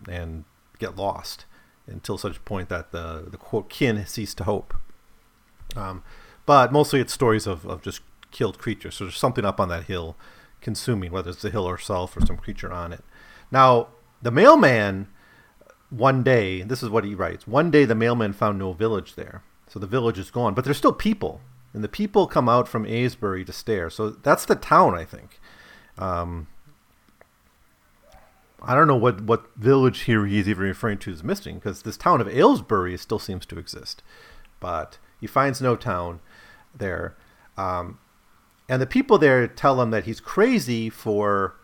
[0.09, 0.45] and
[0.79, 1.45] get lost
[1.91, 4.75] until such point that the the quote kin cease to hope.
[5.77, 6.03] Um,
[6.47, 8.01] but mostly it's stories of, of just
[8.31, 8.97] killed creatures.
[8.97, 10.17] So there's something up on that hill
[10.61, 13.05] consuming, whether it's the hill itself or some creature on it.
[13.51, 13.89] Now,
[14.23, 15.09] the mailman,
[15.91, 19.43] one day, this is what he writes one day the mailman found no village there.
[19.69, 21.41] So the village is gone, but there's still people.
[21.73, 23.91] And the people come out from Aylesbury to stare.
[23.91, 25.39] So that's the town, I think.
[25.97, 26.49] Um,
[28.63, 31.97] I don't know what, what village here he's even referring to is missing, because this
[31.97, 34.03] town of Aylesbury still seems to exist.
[34.59, 36.21] But he finds no town
[36.77, 37.17] there.
[37.57, 37.99] Um,
[38.69, 41.57] and the people there tell him that he's crazy for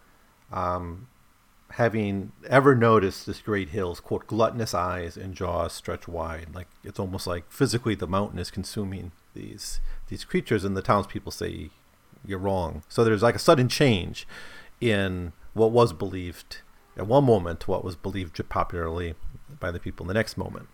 [0.50, 1.08] um,
[1.70, 6.98] having ever noticed this great hill's quote gluttonous eyes and jaws stretch wide like it's
[6.98, 11.70] almost like physically the mountain is consuming these these creatures and the townspeople say
[12.24, 14.26] you're wrong so there's like a sudden change
[14.80, 16.58] in what was believed
[16.96, 19.14] at one moment what was believed popularly
[19.60, 20.68] by the people in the next moment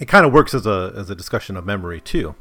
[0.00, 2.34] it kind of works as a as a discussion of memory too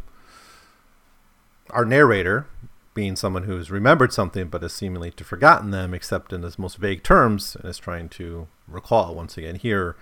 [1.71, 2.47] our narrator,
[2.93, 6.77] being someone who's remembered something but has seemingly to forgotten them, except in its most
[6.77, 9.55] vague terms, and is trying to recall once again.
[9.55, 9.95] Here,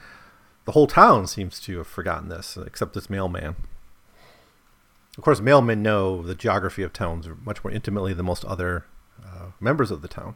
[0.65, 3.55] the whole town seems to have forgotten this, except this mailman.
[5.17, 8.85] Of course, mailmen know the geography of towns much more intimately than most other
[9.23, 10.35] uh, members of the town.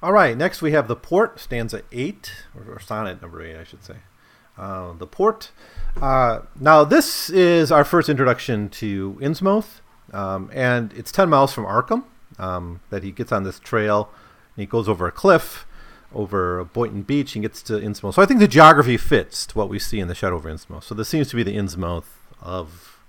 [0.00, 3.64] All right, next we have the port, stanza 8, or, or sonnet number 8, I
[3.64, 3.96] should say.
[4.56, 5.50] Uh, the port.
[6.00, 9.80] Uh, now, this is our first introduction to Innsmouth.
[10.12, 12.04] Um, and it's 10 miles from Arkham
[12.38, 14.10] um, that he gets on this trail.
[14.56, 15.66] And he goes over a cliff
[16.14, 18.14] over Boynton Beach and gets to Innsmouth.
[18.14, 20.84] So I think the geography fits to what we see in the Shadow over Innsmouth.
[20.84, 22.06] So this seems to be the Innsmouth
[22.40, 23.02] of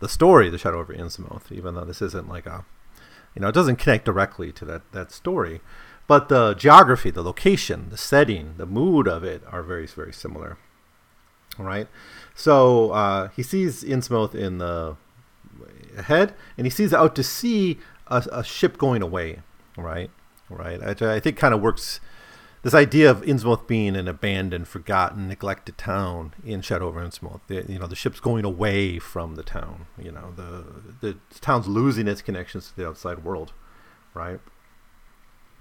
[0.00, 2.64] the story, the Shadow over Innsmouth, even though this isn't like a,
[3.34, 5.60] you know, it doesn't connect directly to that, that story.
[6.06, 10.56] But the geography, the location, the setting, the mood of it are very, very similar.
[11.58, 11.88] All right.
[12.34, 14.96] So uh, he sees Innsmouth in the
[15.96, 19.40] ahead, and he sees out to sea a, a ship going away.
[19.76, 20.10] Right,
[20.48, 20.80] right.
[20.82, 22.00] I, I think kind of works.
[22.62, 27.40] This idea of Innsmouth being an abandoned, forgotten, neglected town in Shadow over Innsmouth.
[27.48, 29.86] You know, the ship's going away from the town.
[29.98, 30.64] You know, the
[31.00, 33.52] the town's losing its connections to the outside world,
[34.14, 34.40] right?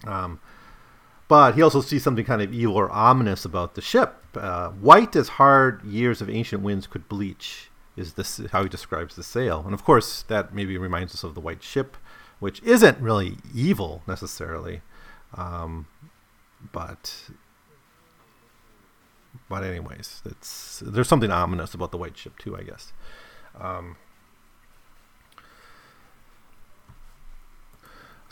[0.06, 0.40] Um,
[1.28, 4.24] but he also sees something kind of evil or ominous about the ship.
[4.36, 9.16] Uh, white as hard years of ancient winds could bleach is this how he describes
[9.16, 9.64] the sail.
[9.66, 11.98] And of course, that maybe reminds us of the white ship,
[12.40, 14.82] which isn't really evil necessarily,
[15.36, 15.88] um,
[16.72, 17.30] but
[19.50, 22.94] but anyways, it's there's something ominous about the white ship too, I guess.
[23.60, 23.96] Um,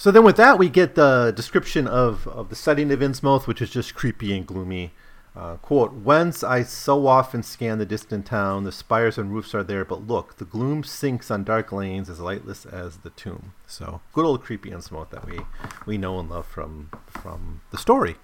[0.03, 3.61] so then, with that, we get the description of, of the setting of Innsmouth, which
[3.61, 4.91] is just creepy and gloomy.
[5.33, 9.63] Uh, quote, Whence I so often scan the distant town, the spires and roofs are
[9.63, 13.53] there, but look, the gloom sinks on dark lanes as lightless as the tomb.
[13.65, 15.39] So good old creepy Innsmouth that we,
[15.85, 18.17] we know and love from from the story.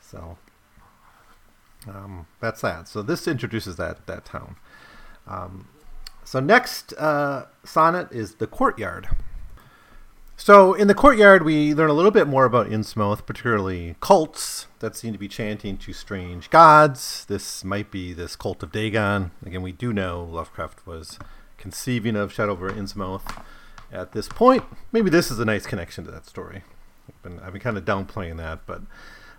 [0.00, 0.38] So
[1.88, 2.86] um, that's that.
[2.86, 4.54] So this introduces that that town.
[5.26, 5.66] Um,
[6.22, 9.08] so next uh, sonnet is the courtyard.
[10.36, 14.96] So in the courtyard, we learn a little bit more about Innsmouth, particularly cults that
[14.96, 17.24] seem to be chanting to strange gods.
[17.26, 19.30] This might be this cult of Dagon.
[19.46, 21.18] Again, we do know Lovecraft was
[21.56, 23.42] conceiving of Shadow over Innsmouth
[23.92, 24.64] at this point.
[24.92, 26.62] Maybe this is a nice connection to that story.
[27.08, 28.82] I've been, I've been kind of downplaying that, but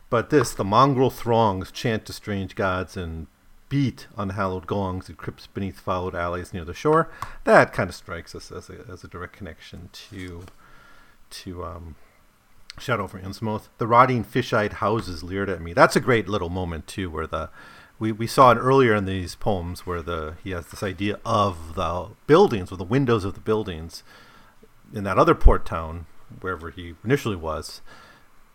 [0.10, 3.28] but this, the mongrel throngs chant to strange gods and
[3.70, 7.10] beat unhallowed gongs in crypts beneath fouled alleys near the shore.
[7.44, 10.46] That kind of strikes us as a, as a direct connection to
[11.30, 11.96] to um,
[12.80, 13.70] Shadow over Innsmouth.
[13.78, 15.74] The rotting fish-eyed houses leered at me.
[15.74, 17.50] That's a great little moment too, where the
[17.98, 21.76] we, we saw it earlier in these poems where the he has this idea of
[21.76, 24.04] the buildings or the windows of the buildings
[24.94, 26.06] in that other port town
[26.42, 27.82] wherever he initially was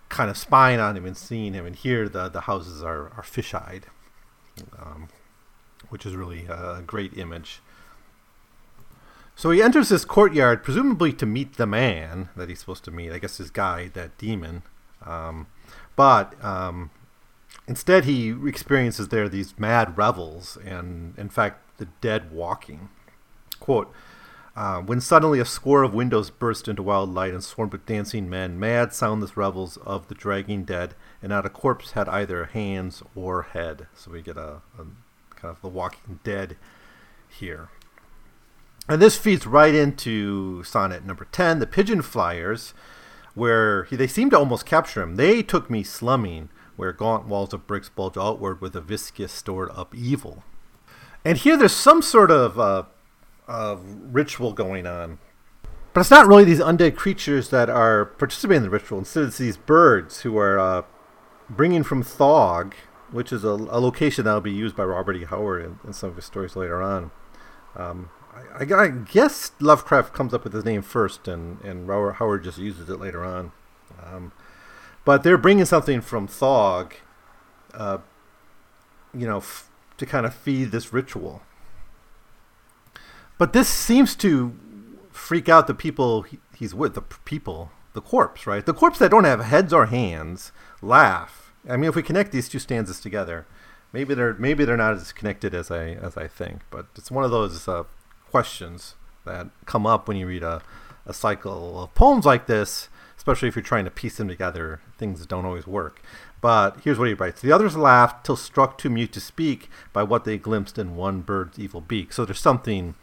[0.09, 3.23] kind of spying on him and seeing him and here the, the houses are, are
[3.23, 3.87] fish-eyed
[4.79, 5.09] um,
[5.89, 7.61] which is really a great image
[9.41, 13.11] so he enters this courtyard, presumably to meet the man that he's supposed to meet.
[13.11, 14.65] I guess his guide, that demon.
[15.03, 15.47] Um,
[15.97, 16.91] but um,
[17.67, 22.91] instead, he experiences there these mad revels and, in fact, the dead walking.
[23.61, 23.91] Quote,
[24.55, 28.29] uh, when suddenly a score of windows burst into wild light and swarmed with dancing
[28.29, 33.03] men, mad, soundless revels of the dragging dead, and not a corpse had either hands
[33.15, 33.87] or head.
[33.95, 34.85] So we get a, a
[35.35, 36.59] kind of the walking dead
[37.27, 37.71] here.
[38.89, 42.75] And this feeds right into sonnet number 10, the Pigeon Flyers,
[43.35, 45.17] where he, they seem to almost capture him.
[45.17, 49.71] They took me slumming, where gaunt walls of bricks bulge outward with a viscous stored
[49.73, 50.43] up evil.
[51.25, 52.85] And here there's some sort of uh,
[53.47, 55.19] uh, ritual going on.
[55.93, 58.99] But it's not really these undead creatures that are participating in the ritual.
[58.99, 60.83] Instead, it's these birds who are uh,
[61.49, 62.75] bringing from Thog,
[63.11, 65.25] which is a, a, location that will be used by Robert E.
[65.25, 67.11] Howard in, in some of his stories later on.
[67.75, 72.59] Um, I, I, guess Lovecraft comes up with his name first, and and Howard just
[72.59, 73.53] uses it later on.
[74.03, 74.33] Um,
[75.05, 76.95] but they're bringing something from Thog,
[77.75, 77.99] uh,
[79.15, 81.43] you know, f- to kind of feed this ritual.
[83.39, 84.55] But this seems to
[85.11, 88.65] freak out the people he, he's with, the people, the corpse, right?
[88.65, 91.53] The corpse that don't have heads or hands laugh.
[91.69, 93.47] I mean, if we connect these two stanzas together,
[93.93, 96.63] maybe they're maybe they're not as connected as I as I think.
[96.71, 97.85] But it's one of those uh,
[98.31, 100.63] questions that come up when you read a,
[101.07, 104.81] a cycle of poems like this, especially if you're trying to piece them together.
[104.99, 106.03] Things don't always work.
[106.41, 110.03] But here's what he writes The others laughed till struck too mute to speak by
[110.03, 112.13] what they glimpsed in one bird's evil beak.
[112.13, 112.95] So there's something.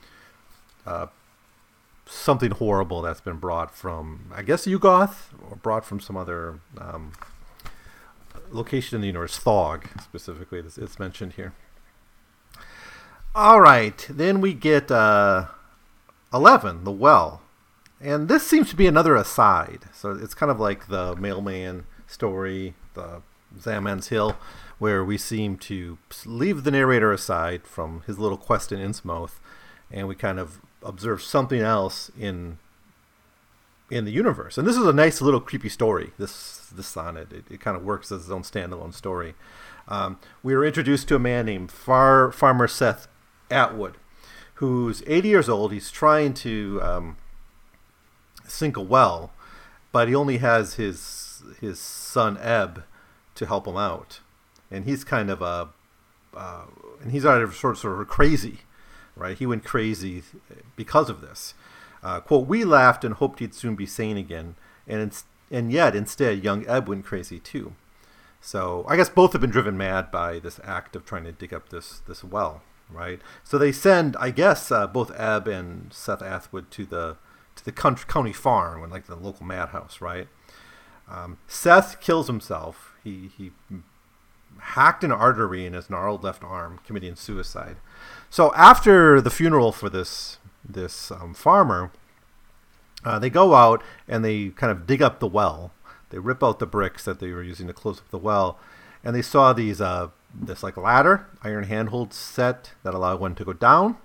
[0.85, 1.07] Uh,
[2.09, 7.11] something horrible that's been brought from, I guess, Yuggoth, or brought from some other um,
[8.49, 11.53] location in the universe, Thog, specifically, it's mentioned here.
[13.39, 15.45] All right, then we get uh,
[16.33, 17.43] 11, The Well.
[18.01, 19.81] And this seems to be another aside.
[19.93, 23.21] So it's kind of like the mailman story, the
[23.61, 24.37] Zaman's Hill,
[24.79, 29.33] where we seem to leave the narrator aside from his little quest in Innsmouth,
[29.91, 32.57] and we kind of observe something else in
[33.91, 34.57] in the universe.
[34.57, 36.11] And this is a nice little creepy story.
[36.17, 39.35] This this sonnet it, it kind of works as its own standalone story.
[39.87, 43.07] Um, we are introduced to a man named Far Farmer Seth
[43.49, 43.95] Atwood,
[44.55, 45.71] who's 80 years old.
[45.71, 47.17] He's trying to um,
[48.47, 49.31] sink a well,
[49.91, 52.83] but he only has his his son Ebb
[53.35, 54.19] to help him out,
[54.71, 55.69] and he's kind of a
[56.35, 56.65] uh,
[57.01, 58.59] and he's sort of sort of crazy,
[59.15, 59.37] right?
[59.37, 60.23] He went crazy
[60.75, 61.53] because of this.
[62.03, 64.55] Uh, quote: We laughed and hoped he'd soon be sane again,
[64.87, 67.73] and and yet instead, young Ebb went crazy too.
[68.41, 71.53] So I guess both have been driven mad by this act of trying to dig
[71.53, 73.19] up this this well right?
[73.43, 77.17] So they send, I guess, uh, both Ebb and Seth Atwood to the
[77.55, 80.27] to the country, county farm, and like the local madhouse, right?
[81.09, 82.95] Um, Seth kills himself.
[83.03, 83.51] He he
[84.59, 87.77] hacked an artery in his gnarled left arm, committing suicide.
[88.29, 91.91] So after the funeral for this this um, farmer,
[93.03, 95.71] uh, they go out and they kind of dig up the well.
[96.09, 98.59] They rip out the bricks that they were using to close up the well,
[99.03, 103.45] and they saw these uh, this like ladder, iron handhold set that allow one to
[103.45, 103.97] go down,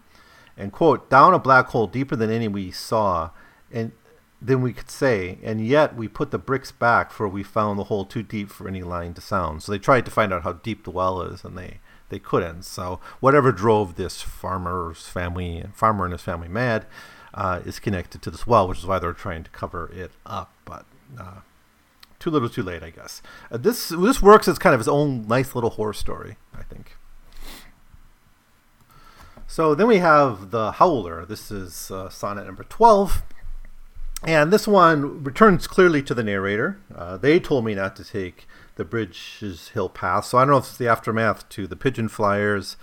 [0.56, 3.30] and quote down a black hole deeper than any we saw,
[3.70, 3.92] and
[4.40, 7.84] then we could say, and yet we put the bricks back for we found the
[7.84, 9.62] hole too deep for any line to sound.
[9.62, 12.64] So they tried to find out how deep the well is, and they they couldn't.
[12.64, 16.86] So whatever drove this farmer's family, farmer and his family mad,
[17.34, 20.52] uh, is connected to this well, which is why they're trying to cover it up.
[20.64, 20.84] But
[21.18, 21.40] uh,
[22.22, 23.20] too little, too late, I guess.
[23.50, 26.96] Uh, this this works as kind of its own nice little horror story, I think.
[29.48, 31.26] So then we have the Howler.
[31.26, 33.24] This is uh, sonnet number twelve,
[34.22, 36.78] and this one returns clearly to the narrator.
[36.94, 38.46] Uh, they told me not to take
[38.76, 42.08] the Briggs' Hill path, so I don't know if it's the aftermath to the Pigeon
[42.08, 42.76] Flyers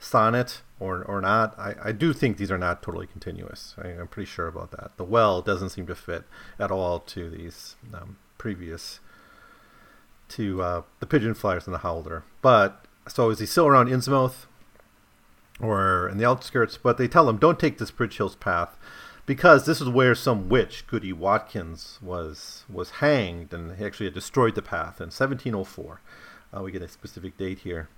[0.00, 1.56] sonnet or or not.
[1.56, 3.76] I, I do think these are not totally continuous.
[3.78, 4.96] I, am pretty sure about that.
[4.96, 6.24] The well doesn't seem to fit
[6.58, 9.00] at all to these um, previous
[10.30, 12.24] to uh, the Pigeon Flyers and the Howler.
[12.40, 14.46] But so is he still around Innsmouth
[15.60, 16.78] or in the outskirts?
[16.78, 18.78] But they tell him don't take this Briggs' Hill path
[19.26, 24.14] because this is where some witch, Goody Watkins, was was hanged and he actually had
[24.14, 26.00] destroyed the path in 1704.
[26.56, 27.90] Uh, we get a specific date here.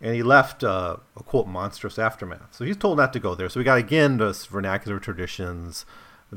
[0.00, 2.54] And he left uh, a quote monstrous aftermath.
[2.54, 3.50] So he's told not to go there.
[3.50, 5.84] So we got again this vernacular traditions,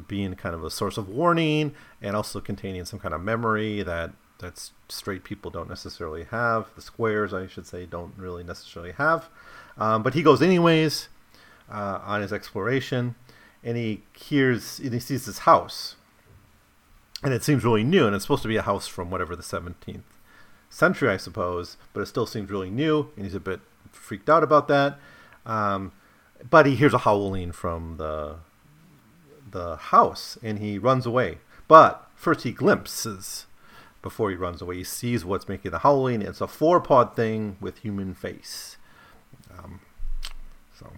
[0.07, 4.11] being kind of a source of warning and also containing some kind of memory that
[4.39, 6.67] that straight people don't necessarily have.
[6.75, 9.29] The squares, I should say, don't really necessarily have.
[9.77, 11.07] Um, but he goes anyways
[11.71, 13.15] uh, on his exploration,
[13.63, 15.95] and he hears and he sees this house,
[17.23, 19.43] and it seems really new, and it's supposed to be a house from whatever the
[19.43, 20.01] 17th
[20.69, 24.43] century, I suppose, but it still seems really new, and he's a bit freaked out
[24.43, 24.99] about that.
[25.45, 25.91] Um,
[26.49, 28.35] but he hears a howling from the
[29.55, 31.39] the house, and he runs away.
[31.67, 33.47] But first, he glimpses
[34.01, 34.77] before he runs away.
[34.77, 36.21] He sees what's making the howling.
[36.21, 38.77] It's a four pod thing with human face.
[39.57, 39.79] Um,
[40.77, 40.91] so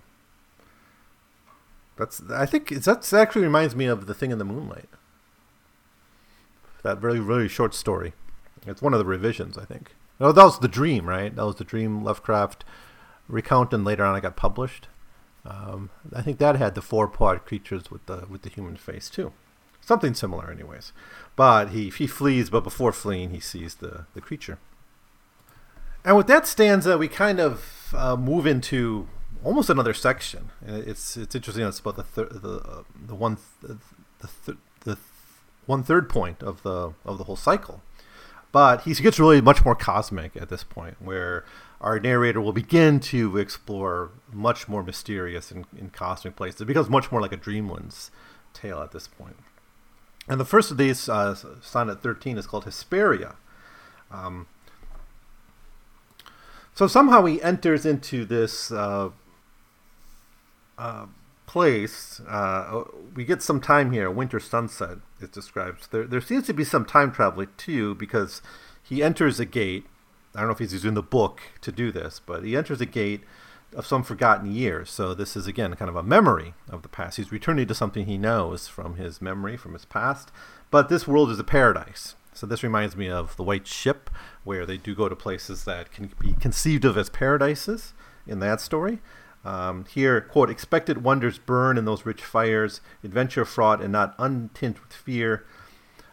[1.96, 4.90] that's I think that actually reminds me of the thing in the moonlight.
[6.84, 8.14] That really really short story.
[8.66, 9.96] It's one of the revisions, I think.
[10.20, 11.34] No, that was the dream, right?
[11.34, 12.66] That was the dream Lovecraft
[13.30, 14.88] recounted, and later on it got published.
[15.48, 19.10] Um, I think that had the four pod creatures with the with the human face
[19.10, 19.32] too,
[19.82, 20.92] something similar, anyways.
[21.36, 24.60] But he he flees, but before fleeing, he sees the the creature.
[26.04, 29.08] And with that stanza, we kind of uh, move into
[29.44, 30.52] almost another section.
[30.66, 31.66] It's it's interesting.
[31.66, 33.80] It's about the thir- the uh, the one th-
[34.20, 34.98] the th- the
[35.66, 37.82] one third point of the of the whole cycle.
[38.52, 41.44] But he gets really much more cosmic at this point, where
[41.80, 46.62] our narrator will begin to explore much more mysterious and, and cosmic places.
[46.62, 48.10] It becomes much more like a Dreamlands
[48.54, 49.38] tale at this point.
[50.28, 53.36] And the first of these, uh, Sonnet 13, is called Hesperia.
[54.12, 54.48] Um,
[56.74, 59.10] so somehow he enters into this uh,
[60.78, 61.06] uh,
[61.46, 62.20] place.
[62.28, 62.84] Uh,
[63.16, 64.12] we get some time here.
[64.12, 65.88] Winter sunset it describes.
[65.88, 68.42] There, there seems to be some time travel too, because
[68.84, 69.86] he enters a gate
[70.38, 72.86] I don't know if he's using the book to do this, but he enters a
[72.86, 73.24] gate
[73.76, 74.92] of some forgotten years.
[74.92, 77.18] So this is again kind of a memory of the past.
[77.18, 80.32] He's returning to something he knows from his memory, from his past.
[80.70, 82.16] But this world is a paradise.
[82.34, 84.12] So this reminds me of the White Ship,
[84.44, 87.96] where they do go to places that can be conceived of as paradises
[88.28, 89.00] in that story.
[89.44, 94.78] Um, here, quote, expected wonders burn in those rich fires, adventure fraught and not untinged
[94.78, 95.46] with fear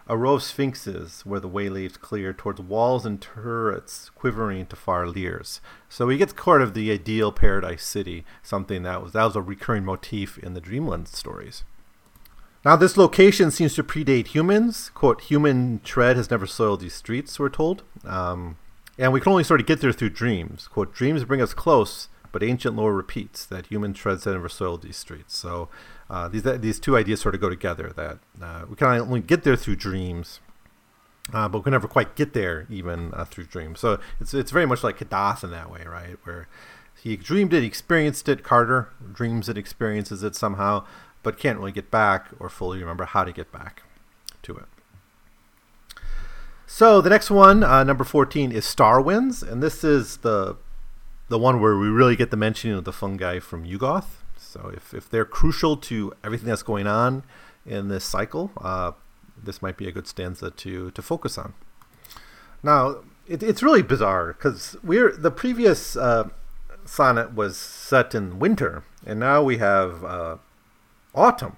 [0.06, 4.76] a row of sphinxes where the way leaves clear towards walls and turrets quivering to
[4.76, 5.60] far leers.
[5.88, 9.42] So he gets court of the ideal paradise city, something that was that was a
[9.42, 11.64] recurring motif in the Dreamland stories.
[12.64, 14.90] Now this location seems to predate humans.
[14.94, 17.82] Quote, human tread has never soiled these streets, we're told.
[18.04, 18.56] Um,
[18.98, 20.68] and we can only sort of get there through dreams.
[20.68, 24.82] Quote, dreams bring us close, but ancient lore repeats that human treads have never soiled
[24.82, 25.38] these streets.
[25.38, 25.70] So
[26.10, 27.92] uh, these these two ideas sort of go together.
[27.94, 30.40] That uh, we can only get there through dreams,
[31.32, 33.78] uh, but we can never quite get there even uh, through dreams.
[33.78, 36.18] So it's it's very much like Kadath in that way, right?
[36.24, 36.48] Where
[37.00, 38.42] he dreamed it, he experienced it.
[38.42, 40.84] Carter dreams it, experiences it somehow,
[41.22, 43.84] but can't really get back or fully remember how to get back
[44.42, 44.66] to it.
[46.66, 50.56] So the next one, uh, number fourteen, is Star Winds, and this is the
[51.28, 54.22] the one where we really get the mentioning of the fungi from Yuggoth.
[54.36, 57.24] So if, if they're crucial to everything that's going on
[57.64, 58.92] in this cycle, uh,
[59.42, 61.54] this might be a good stanza to, to focus on.
[62.62, 66.28] Now, it, it's really bizarre because we're the previous uh,
[66.84, 70.36] sonnet was set in winter, and now we have uh,
[71.14, 71.56] autumn.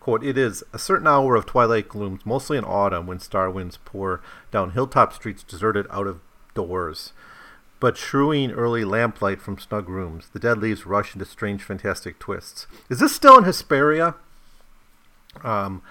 [0.00, 3.78] Quote, it is a certain hour of twilight glooms, mostly in autumn, when star winds
[3.84, 6.20] pour down hilltop streets deserted out of
[6.54, 7.12] doors
[7.82, 10.28] but shrewiing early lamplight from snug rooms.
[10.32, 12.68] The dead leaves rush into strange, fantastic twists.
[12.88, 14.14] Is this still in Hesperia?
[15.42, 15.82] Um,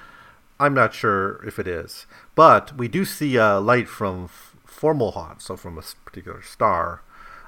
[0.58, 5.42] I'm not sure if it is, but we do see uh, light from f- Fomalhaut,
[5.42, 7.02] so from a particular star,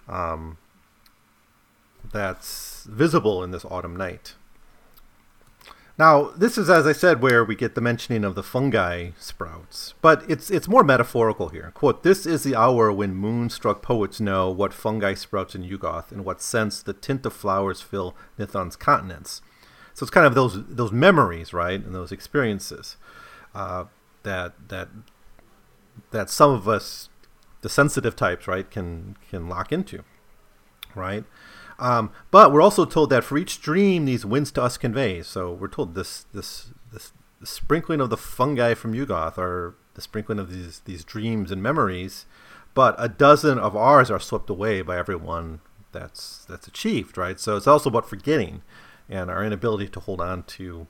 [0.09, 0.57] um,
[2.11, 4.35] that's visible in this autumn night.
[5.97, 9.93] Now, this is, as I said, where we get the mentioning of the fungi sprouts,
[10.01, 11.71] but it's it's more metaphorical here.
[11.75, 16.25] Quote: "This is the hour when moon-struck poets know what fungi sprouts in Yuggoth, and
[16.25, 19.41] what sense the tint of flowers fill Nithon's continents."
[19.93, 22.97] So it's kind of those those memories, right, and those experiences
[23.53, 23.85] uh,
[24.23, 24.89] that that
[26.09, 27.09] that some of us,
[27.61, 30.03] the sensitive types, right, can can lock into,
[30.95, 31.23] right.
[31.79, 35.21] Um, but we're also told that for each dream these winds to us convey.
[35.23, 37.13] So we're told this this this
[37.43, 42.25] sprinkling of the fungi from Yuggoth are the sprinkling of these these dreams and memories,
[42.73, 45.61] but a dozen of ours are swept away by everyone
[45.91, 47.39] that's that's achieved, right?
[47.39, 48.61] So it's also about forgetting
[49.09, 50.87] and our inability to hold on to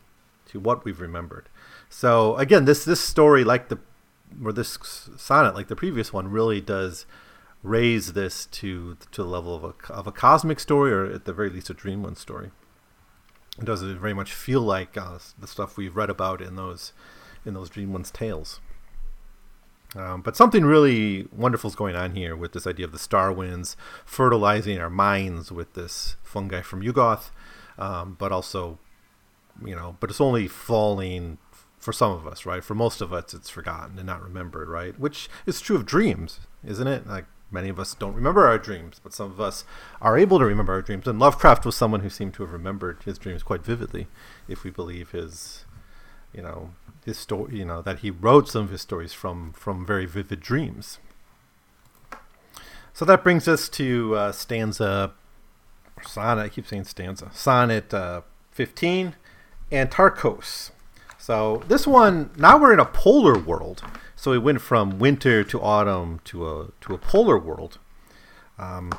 [0.48, 1.50] to what we've remembered.
[1.90, 3.80] So again, this this story, like the
[4.44, 4.78] or this
[5.18, 7.06] sonnet, like the previous one, really does
[7.64, 11.34] raise this to to the level of a of a cosmic story, or at the
[11.34, 12.52] very least a dream one story.
[13.58, 16.92] It does it very much feel like uh, the stuff we've read about in those
[17.46, 18.60] in those Dreamlands tales.
[19.96, 23.32] Um, but something really wonderful is going on here with this idea of the star
[23.32, 27.30] winds fertilizing our minds with this fungi from Yuggoth,
[27.78, 28.80] um, but also,
[29.64, 31.38] you know, but it's only falling
[31.78, 32.64] for some of us, right?
[32.64, 34.98] For most of us, it's forgotten and not remembered, right?
[35.00, 37.06] Which is true of dreams, isn't it?
[37.06, 39.64] Like many of us don't remember our dreams, but some of us
[40.02, 41.08] are able to remember our dreams.
[41.08, 44.08] And Lovecraft was someone who seemed to have remembered his dreams quite vividly,
[44.48, 45.66] if we believe his,
[46.34, 46.72] you know,
[47.06, 50.40] his story, you know, that he wrote some of his stories from from very vivid
[50.40, 51.00] dreams.
[52.94, 55.14] So that brings us to uh, stanza,
[56.06, 56.42] sonnet.
[56.44, 57.32] I keep saying stanza.
[57.34, 59.16] Sonnet uh, 15,
[59.72, 60.70] Antarktos.
[61.24, 63.82] So this one, now we're in a polar world.
[64.14, 67.78] So we went from winter to autumn to a to a polar world.
[68.60, 68.92] Um,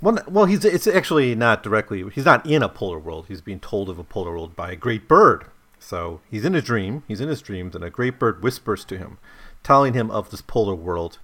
[0.00, 2.08] well, well, he's it's actually not directly.
[2.10, 3.24] He's not in a polar world.
[3.26, 5.46] He's being told of a polar world by a great bird.
[5.80, 7.02] So he's in a dream.
[7.08, 9.18] He's in his dreams, and a great bird whispers to him,
[9.64, 11.18] telling him of this polar world,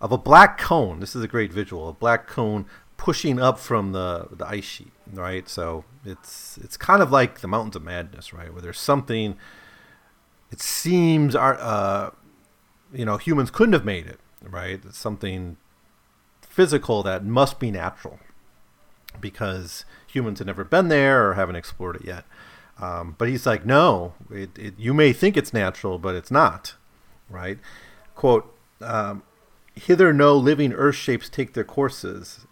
[0.00, 1.00] of a black cone.
[1.00, 1.86] This is a great visual.
[1.86, 2.64] A black cone
[2.96, 5.48] pushing up from the the ice sheet, right?
[5.48, 8.52] So it's it's kind of like the Mountains of Madness, right?
[8.52, 9.36] Where there's something.
[10.50, 12.10] It seems our uh,
[12.92, 14.80] you know humans couldn't have made it, right?
[14.84, 15.56] It's something
[16.42, 18.18] physical that must be natural
[19.20, 22.24] because humans have never been there or haven't explored it yet.
[22.78, 26.74] Um, but he's like, no, it, it, you may think it's natural, but it's not,
[27.28, 27.58] right?
[28.14, 29.22] Quote, um,
[29.74, 32.46] hither no living earth shapes take their courses,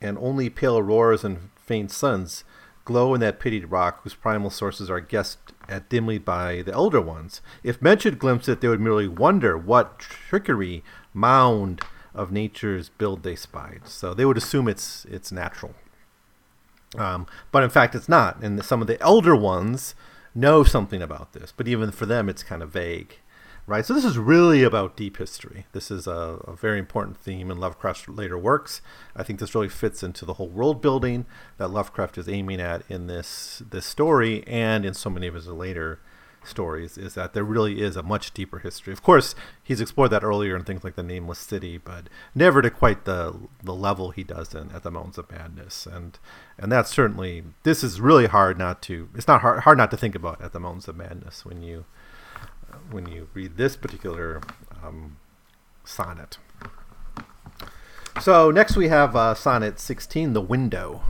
[0.00, 2.44] and only pale auroras and faint suns
[2.84, 5.38] glow in that pitied rock whose primal sources are guessed
[5.68, 7.40] at dimly by the elder ones.
[7.62, 10.82] If men should glimpse it, they would merely wonder what trickery
[11.14, 11.80] mound
[12.14, 13.82] of nature's build they spied.
[13.86, 15.74] So they would assume it's it's natural.
[16.98, 18.42] Um, but in fact, it's not.
[18.42, 19.94] And some of the elder ones
[20.34, 23.18] know something about this, but even for them, it's kind of vague
[23.66, 23.84] right?
[23.86, 25.66] So this is really about deep history.
[25.72, 28.82] This is a, a, very important theme in Lovecraft's later works.
[29.14, 31.26] I think this really fits into the whole world building
[31.58, 35.46] that Lovecraft is aiming at in this this story and in so many of his
[35.46, 36.00] later
[36.44, 36.98] stories.
[36.98, 38.92] Is that there really is a much deeper history.
[38.92, 42.70] Of course, he's explored that earlier in things like the Nameless City, but never to
[42.70, 45.86] quite the the level he does in at the Mountains of Madness.
[45.86, 46.18] And
[46.58, 49.08] and that's certainly this is really hard not to.
[49.14, 51.84] It's not hard hard not to think about at the Mountains of Madness when you
[52.90, 54.40] when you read this particular
[54.82, 55.16] um,
[55.84, 56.38] sonnet.
[58.20, 61.02] So next we have uh, sonnet 16, the window.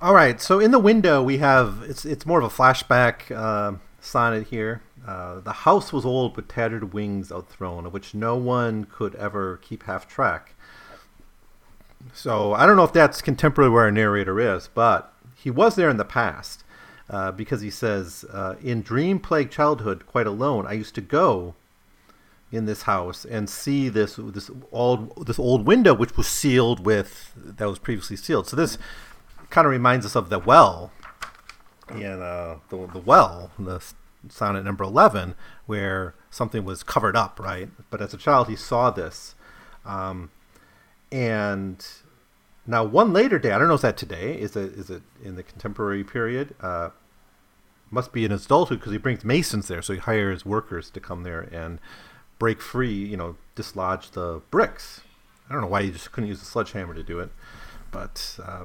[0.00, 3.78] All right, so in the window we have it's it's more of a flashback uh,
[4.00, 4.82] sonnet here.
[5.06, 9.58] Uh, the house was old with tattered wings outthrown, of which no one could ever
[9.58, 10.54] keep half track.
[12.12, 15.90] So I don't know if that's contemporary where our narrator is, but he was there
[15.90, 16.63] in the past.
[17.10, 21.54] Uh, because he says, uh, in dream plagued childhood, quite alone, I used to go
[22.50, 27.32] in this house and see this this old this old window which was sealed with
[27.36, 28.46] that was previously sealed.
[28.46, 28.78] So this
[29.50, 30.92] kind of reminds us of the well
[31.90, 33.82] in uh, the the well, the
[34.28, 35.34] sonnet number eleven,
[35.66, 37.68] where something was covered up, right?
[37.90, 39.34] But as a child, he saw this,
[39.84, 40.30] um,
[41.12, 41.84] and
[42.66, 45.36] now, one later day, I don't know if that today is it is it in
[45.36, 46.54] the contemporary period?
[46.60, 46.90] Uh,
[47.90, 51.00] must be in his adulthood because he brings masons there, so he hires workers to
[51.00, 51.78] come there and
[52.38, 55.02] break free, you know, dislodge the bricks.
[55.48, 57.30] I don't know why he just couldn't use a sledgehammer to do it,
[57.92, 58.64] but uh,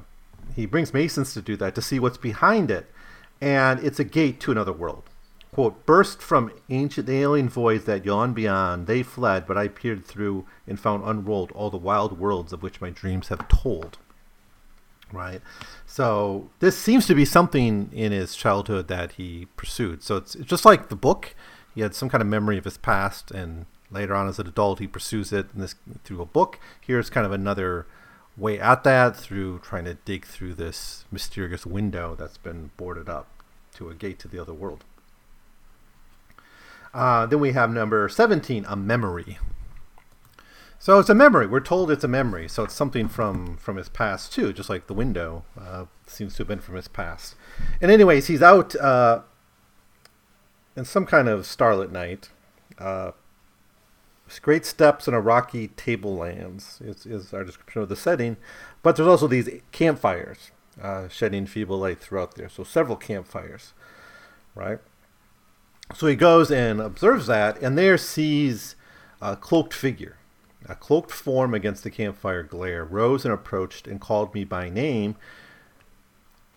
[0.56, 2.90] he brings masons to do that to see what's behind it,
[3.40, 5.09] and it's a gate to another world.
[5.52, 10.46] Quote, burst from ancient alien voids that yawn beyond, they fled, but I peered through
[10.66, 13.98] and found unrolled all the wild worlds of which my dreams have told.
[15.12, 15.40] Right?
[15.86, 20.04] So this seems to be something in his childhood that he pursued.
[20.04, 21.34] So it's, it's just like the book.
[21.74, 24.78] He had some kind of memory of his past, and later on as an adult,
[24.78, 25.74] he pursues it in this,
[26.04, 26.60] through a book.
[26.80, 27.86] Here's kind of another
[28.36, 33.26] way at that through trying to dig through this mysterious window that's been boarded up
[33.74, 34.84] to a gate to the other world.
[36.92, 39.38] Uh, then we have number 17, a memory.
[40.78, 41.46] So it's a memory.
[41.46, 42.48] We're told it's a memory.
[42.48, 46.38] So it's something from, from his past, too, just like the window uh, seems to
[46.38, 47.34] have been from his past.
[47.80, 49.20] And, anyways, he's out uh,
[50.74, 52.30] in some kind of starlit night.
[52.78, 53.12] Uh,
[54.40, 58.36] great steps in a rocky tablelands is, is our description of the setting.
[58.82, 62.48] But there's also these campfires uh, shedding feeble light throughout there.
[62.48, 63.74] So several campfires,
[64.54, 64.78] right?
[65.94, 68.76] So he goes and observes that, and there sees
[69.20, 70.16] a cloaked figure.
[70.66, 75.16] A cloaked form against the campfire glare rose and approached and called me by name.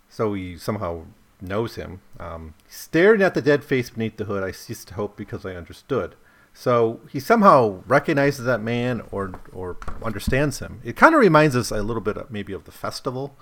[0.09, 1.05] So he somehow
[1.41, 2.01] knows him.
[2.19, 5.55] Um, staring at the dead face beneath the hood, I ceased to hope because I
[5.55, 6.15] understood.
[6.53, 10.81] So he somehow recognizes that man or or understands him.
[10.83, 13.35] It kind of reminds us a little bit of, maybe of the festival,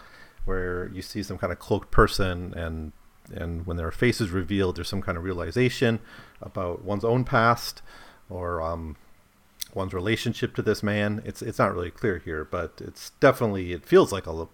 [0.46, 2.94] where you see some kind of cloaked person and
[3.34, 6.00] and when their face is revealed, there's some kind of realization
[6.42, 7.82] about one's own past
[8.30, 8.96] or um,
[9.74, 11.22] one's relationship to this man.
[11.26, 14.48] It's it's not really clear here, but it's definitely it feels like a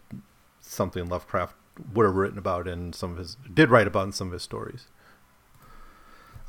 [0.61, 1.55] something Lovecraft
[1.93, 4.43] would have written about in some of his did write about in some of his
[4.43, 4.87] stories.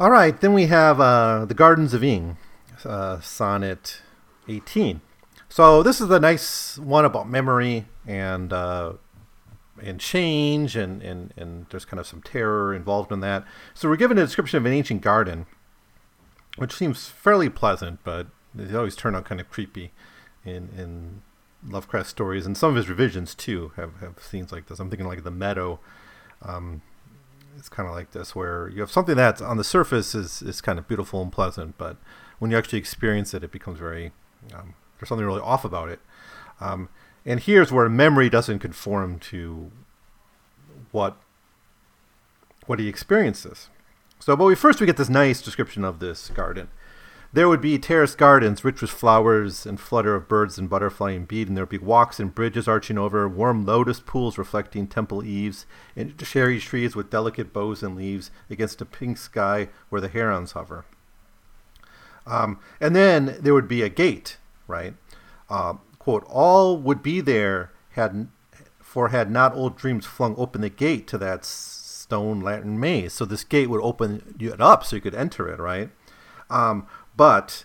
[0.01, 2.37] All right, then we have uh, the Gardens of Yin,
[2.85, 4.01] uh, sonnet
[4.49, 5.01] 18.
[5.49, 8.93] So this is a nice one about memory and uh,
[9.83, 13.45] and change, and, and, and there's kind of some terror involved in that.
[13.75, 15.47] So we're given a description of an ancient garden,
[16.57, 19.93] which seems fairly pleasant, but they always turn out kind of creepy
[20.45, 21.23] in, in
[21.67, 24.79] Lovecraft stories, and some of his revisions too have, have scenes like this.
[24.79, 25.81] I'm thinking like the Meadow.
[26.43, 26.83] Um,
[27.57, 30.61] it's kind of like this, where you have something that's on the surface is, is
[30.61, 31.97] kind of beautiful and pleasant, but
[32.39, 34.13] when you actually experience it, it becomes very
[34.55, 36.01] um, there's something really off about it.
[36.61, 36.89] Um,
[37.29, 39.71] and here's where memory doesn't conform to
[40.93, 41.19] what
[42.65, 43.69] what he experiences.
[44.19, 46.69] So, but we first we get this nice description of this garden.
[47.31, 51.29] There would be terraced gardens rich with flowers and flutter of birds and butterfly and
[51.29, 55.23] bead, and there would be walks and bridges arching over, warm lotus pools reflecting temple
[55.23, 60.09] eaves, and cherry trees with delicate bows and leaves against a pink sky where the
[60.09, 60.87] herons hover.
[62.27, 64.95] Um, and then there would be a gate, right?
[65.51, 68.29] Uh, quote, all would be there had
[68.81, 73.13] for had not old dreams flung open the gate to that stone lantern maze.
[73.13, 75.91] So this gate would open it up so you could enter it, right?
[76.49, 76.87] Um,
[77.17, 77.65] but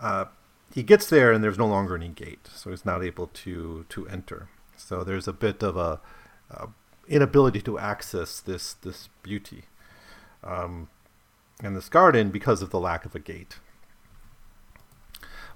[0.00, 0.26] uh,
[0.72, 4.08] he gets there and there's no longer any gate, so he's not able to to
[4.08, 4.48] enter.
[4.76, 6.00] So there's a bit of a,
[6.50, 6.68] a
[7.08, 9.64] inability to access this this beauty
[10.44, 10.88] um,
[11.62, 13.58] and this garden because of the lack of a gate.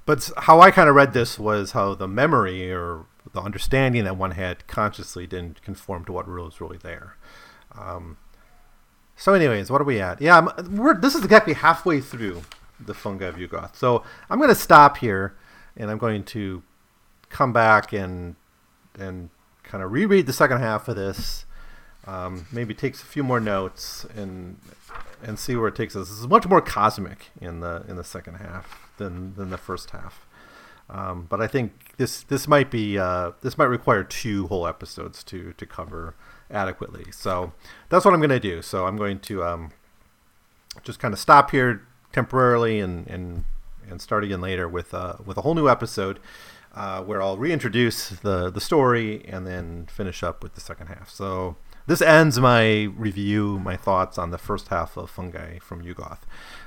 [0.06, 4.16] But how I kind of read this was how the memory or the understanding that
[4.16, 7.16] one had consciously didn't conform to what was really there.
[7.76, 8.18] Um,
[9.16, 10.20] so, anyways, what are we at?
[10.20, 12.42] Yeah, this is exactly halfway through
[12.78, 13.76] the Fungi of Yuggoth.
[13.76, 15.36] So I'm going to stop here,
[15.76, 16.62] and I'm going to
[17.30, 18.36] come back and
[18.98, 19.30] and
[19.62, 21.46] kind of reread the second half of this.
[22.06, 24.58] Um, maybe takes a few more notes and
[25.22, 26.10] and see where it takes us.
[26.10, 29.90] This is much more cosmic in the in the second half than than the first
[29.90, 30.26] half.
[30.90, 35.24] Um, but I think this this might be uh, this might require two whole episodes
[35.24, 36.14] to to cover
[36.50, 37.06] adequately.
[37.10, 37.52] So
[37.88, 38.62] that's what I'm going to do.
[38.62, 39.72] So I'm going to um,
[40.82, 43.44] just kind of stop here temporarily and and
[43.88, 46.20] and start again later with uh, with a whole new episode.
[46.76, 51.08] Uh, where I'll reintroduce the the story and then finish up with the second half.
[51.08, 56.22] So this ends my review, my thoughts on the first half of Fungi from Yuggoth.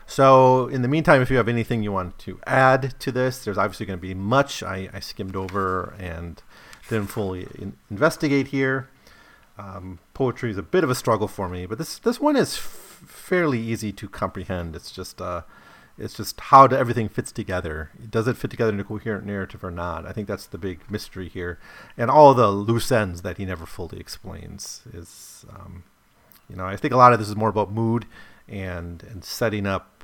[0.09, 3.57] So, in the meantime, if you have anything you want to add to this, there's
[3.57, 6.41] obviously going to be much I, I skimmed over and
[6.87, 8.89] didn't fully in- investigate here.
[9.57, 12.55] Um, poetry is a bit of a struggle for me, but this this one is
[12.55, 14.75] f- fairly easy to comprehend.
[14.77, 15.41] It's just uh,
[15.97, 17.91] it's just how everything fits together.
[18.09, 20.05] Does it fit together in a coherent narrative or not?
[20.05, 21.59] I think that's the big mystery here,
[21.97, 25.83] and all the loose ends that he never fully explains is, um,
[26.49, 28.05] you know, I think a lot of this is more about mood
[28.47, 29.96] and and setting up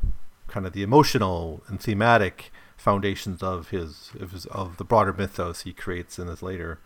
[0.54, 5.64] kind of the emotional and thematic foundations of his of, his, of the broader mythos
[5.64, 6.80] he creates in his later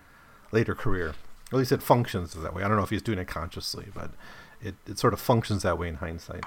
[0.54, 1.16] later career.
[1.52, 2.64] At least it functions that way.
[2.64, 4.12] I don't know if he's doing it consciously, but
[4.62, 6.46] it, it sort of functions that way in hindsight.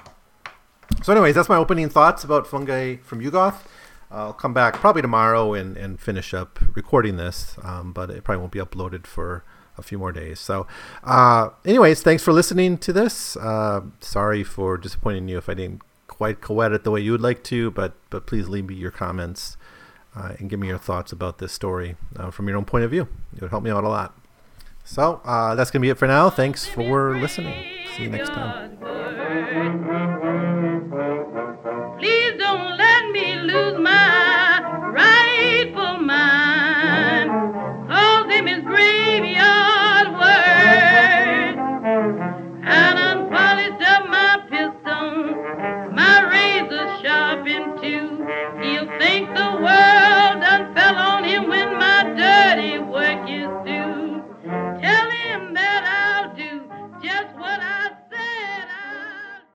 [1.02, 3.64] So, anyways, that's my opening thoughts about fungi from Yuggoth.
[4.10, 8.40] I'll come back probably tomorrow and, and finish up recording this, um, but it probably
[8.40, 9.44] won't be uploaded for
[9.78, 10.40] a few more days.
[10.40, 10.66] So,
[11.04, 13.36] uh, anyways, thanks for listening to this.
[13.36, 15.82] Uh, sorry for disappointing you if I didn't
[16.20, 19.56] quite co-ed the way you would like to, but but please leave me your comments
[20.14, 22.90] uh, and give me your thoughts about this story uh, from your own point of
[22.90, 23.08] view.
[23.34, 24.14] It would help me out a lot.
[24.84, 26.28] So uh, that's gonna be it for now.
[26.28, 27.64] Thanks for listening.
[27.96, 30.09] See you next time.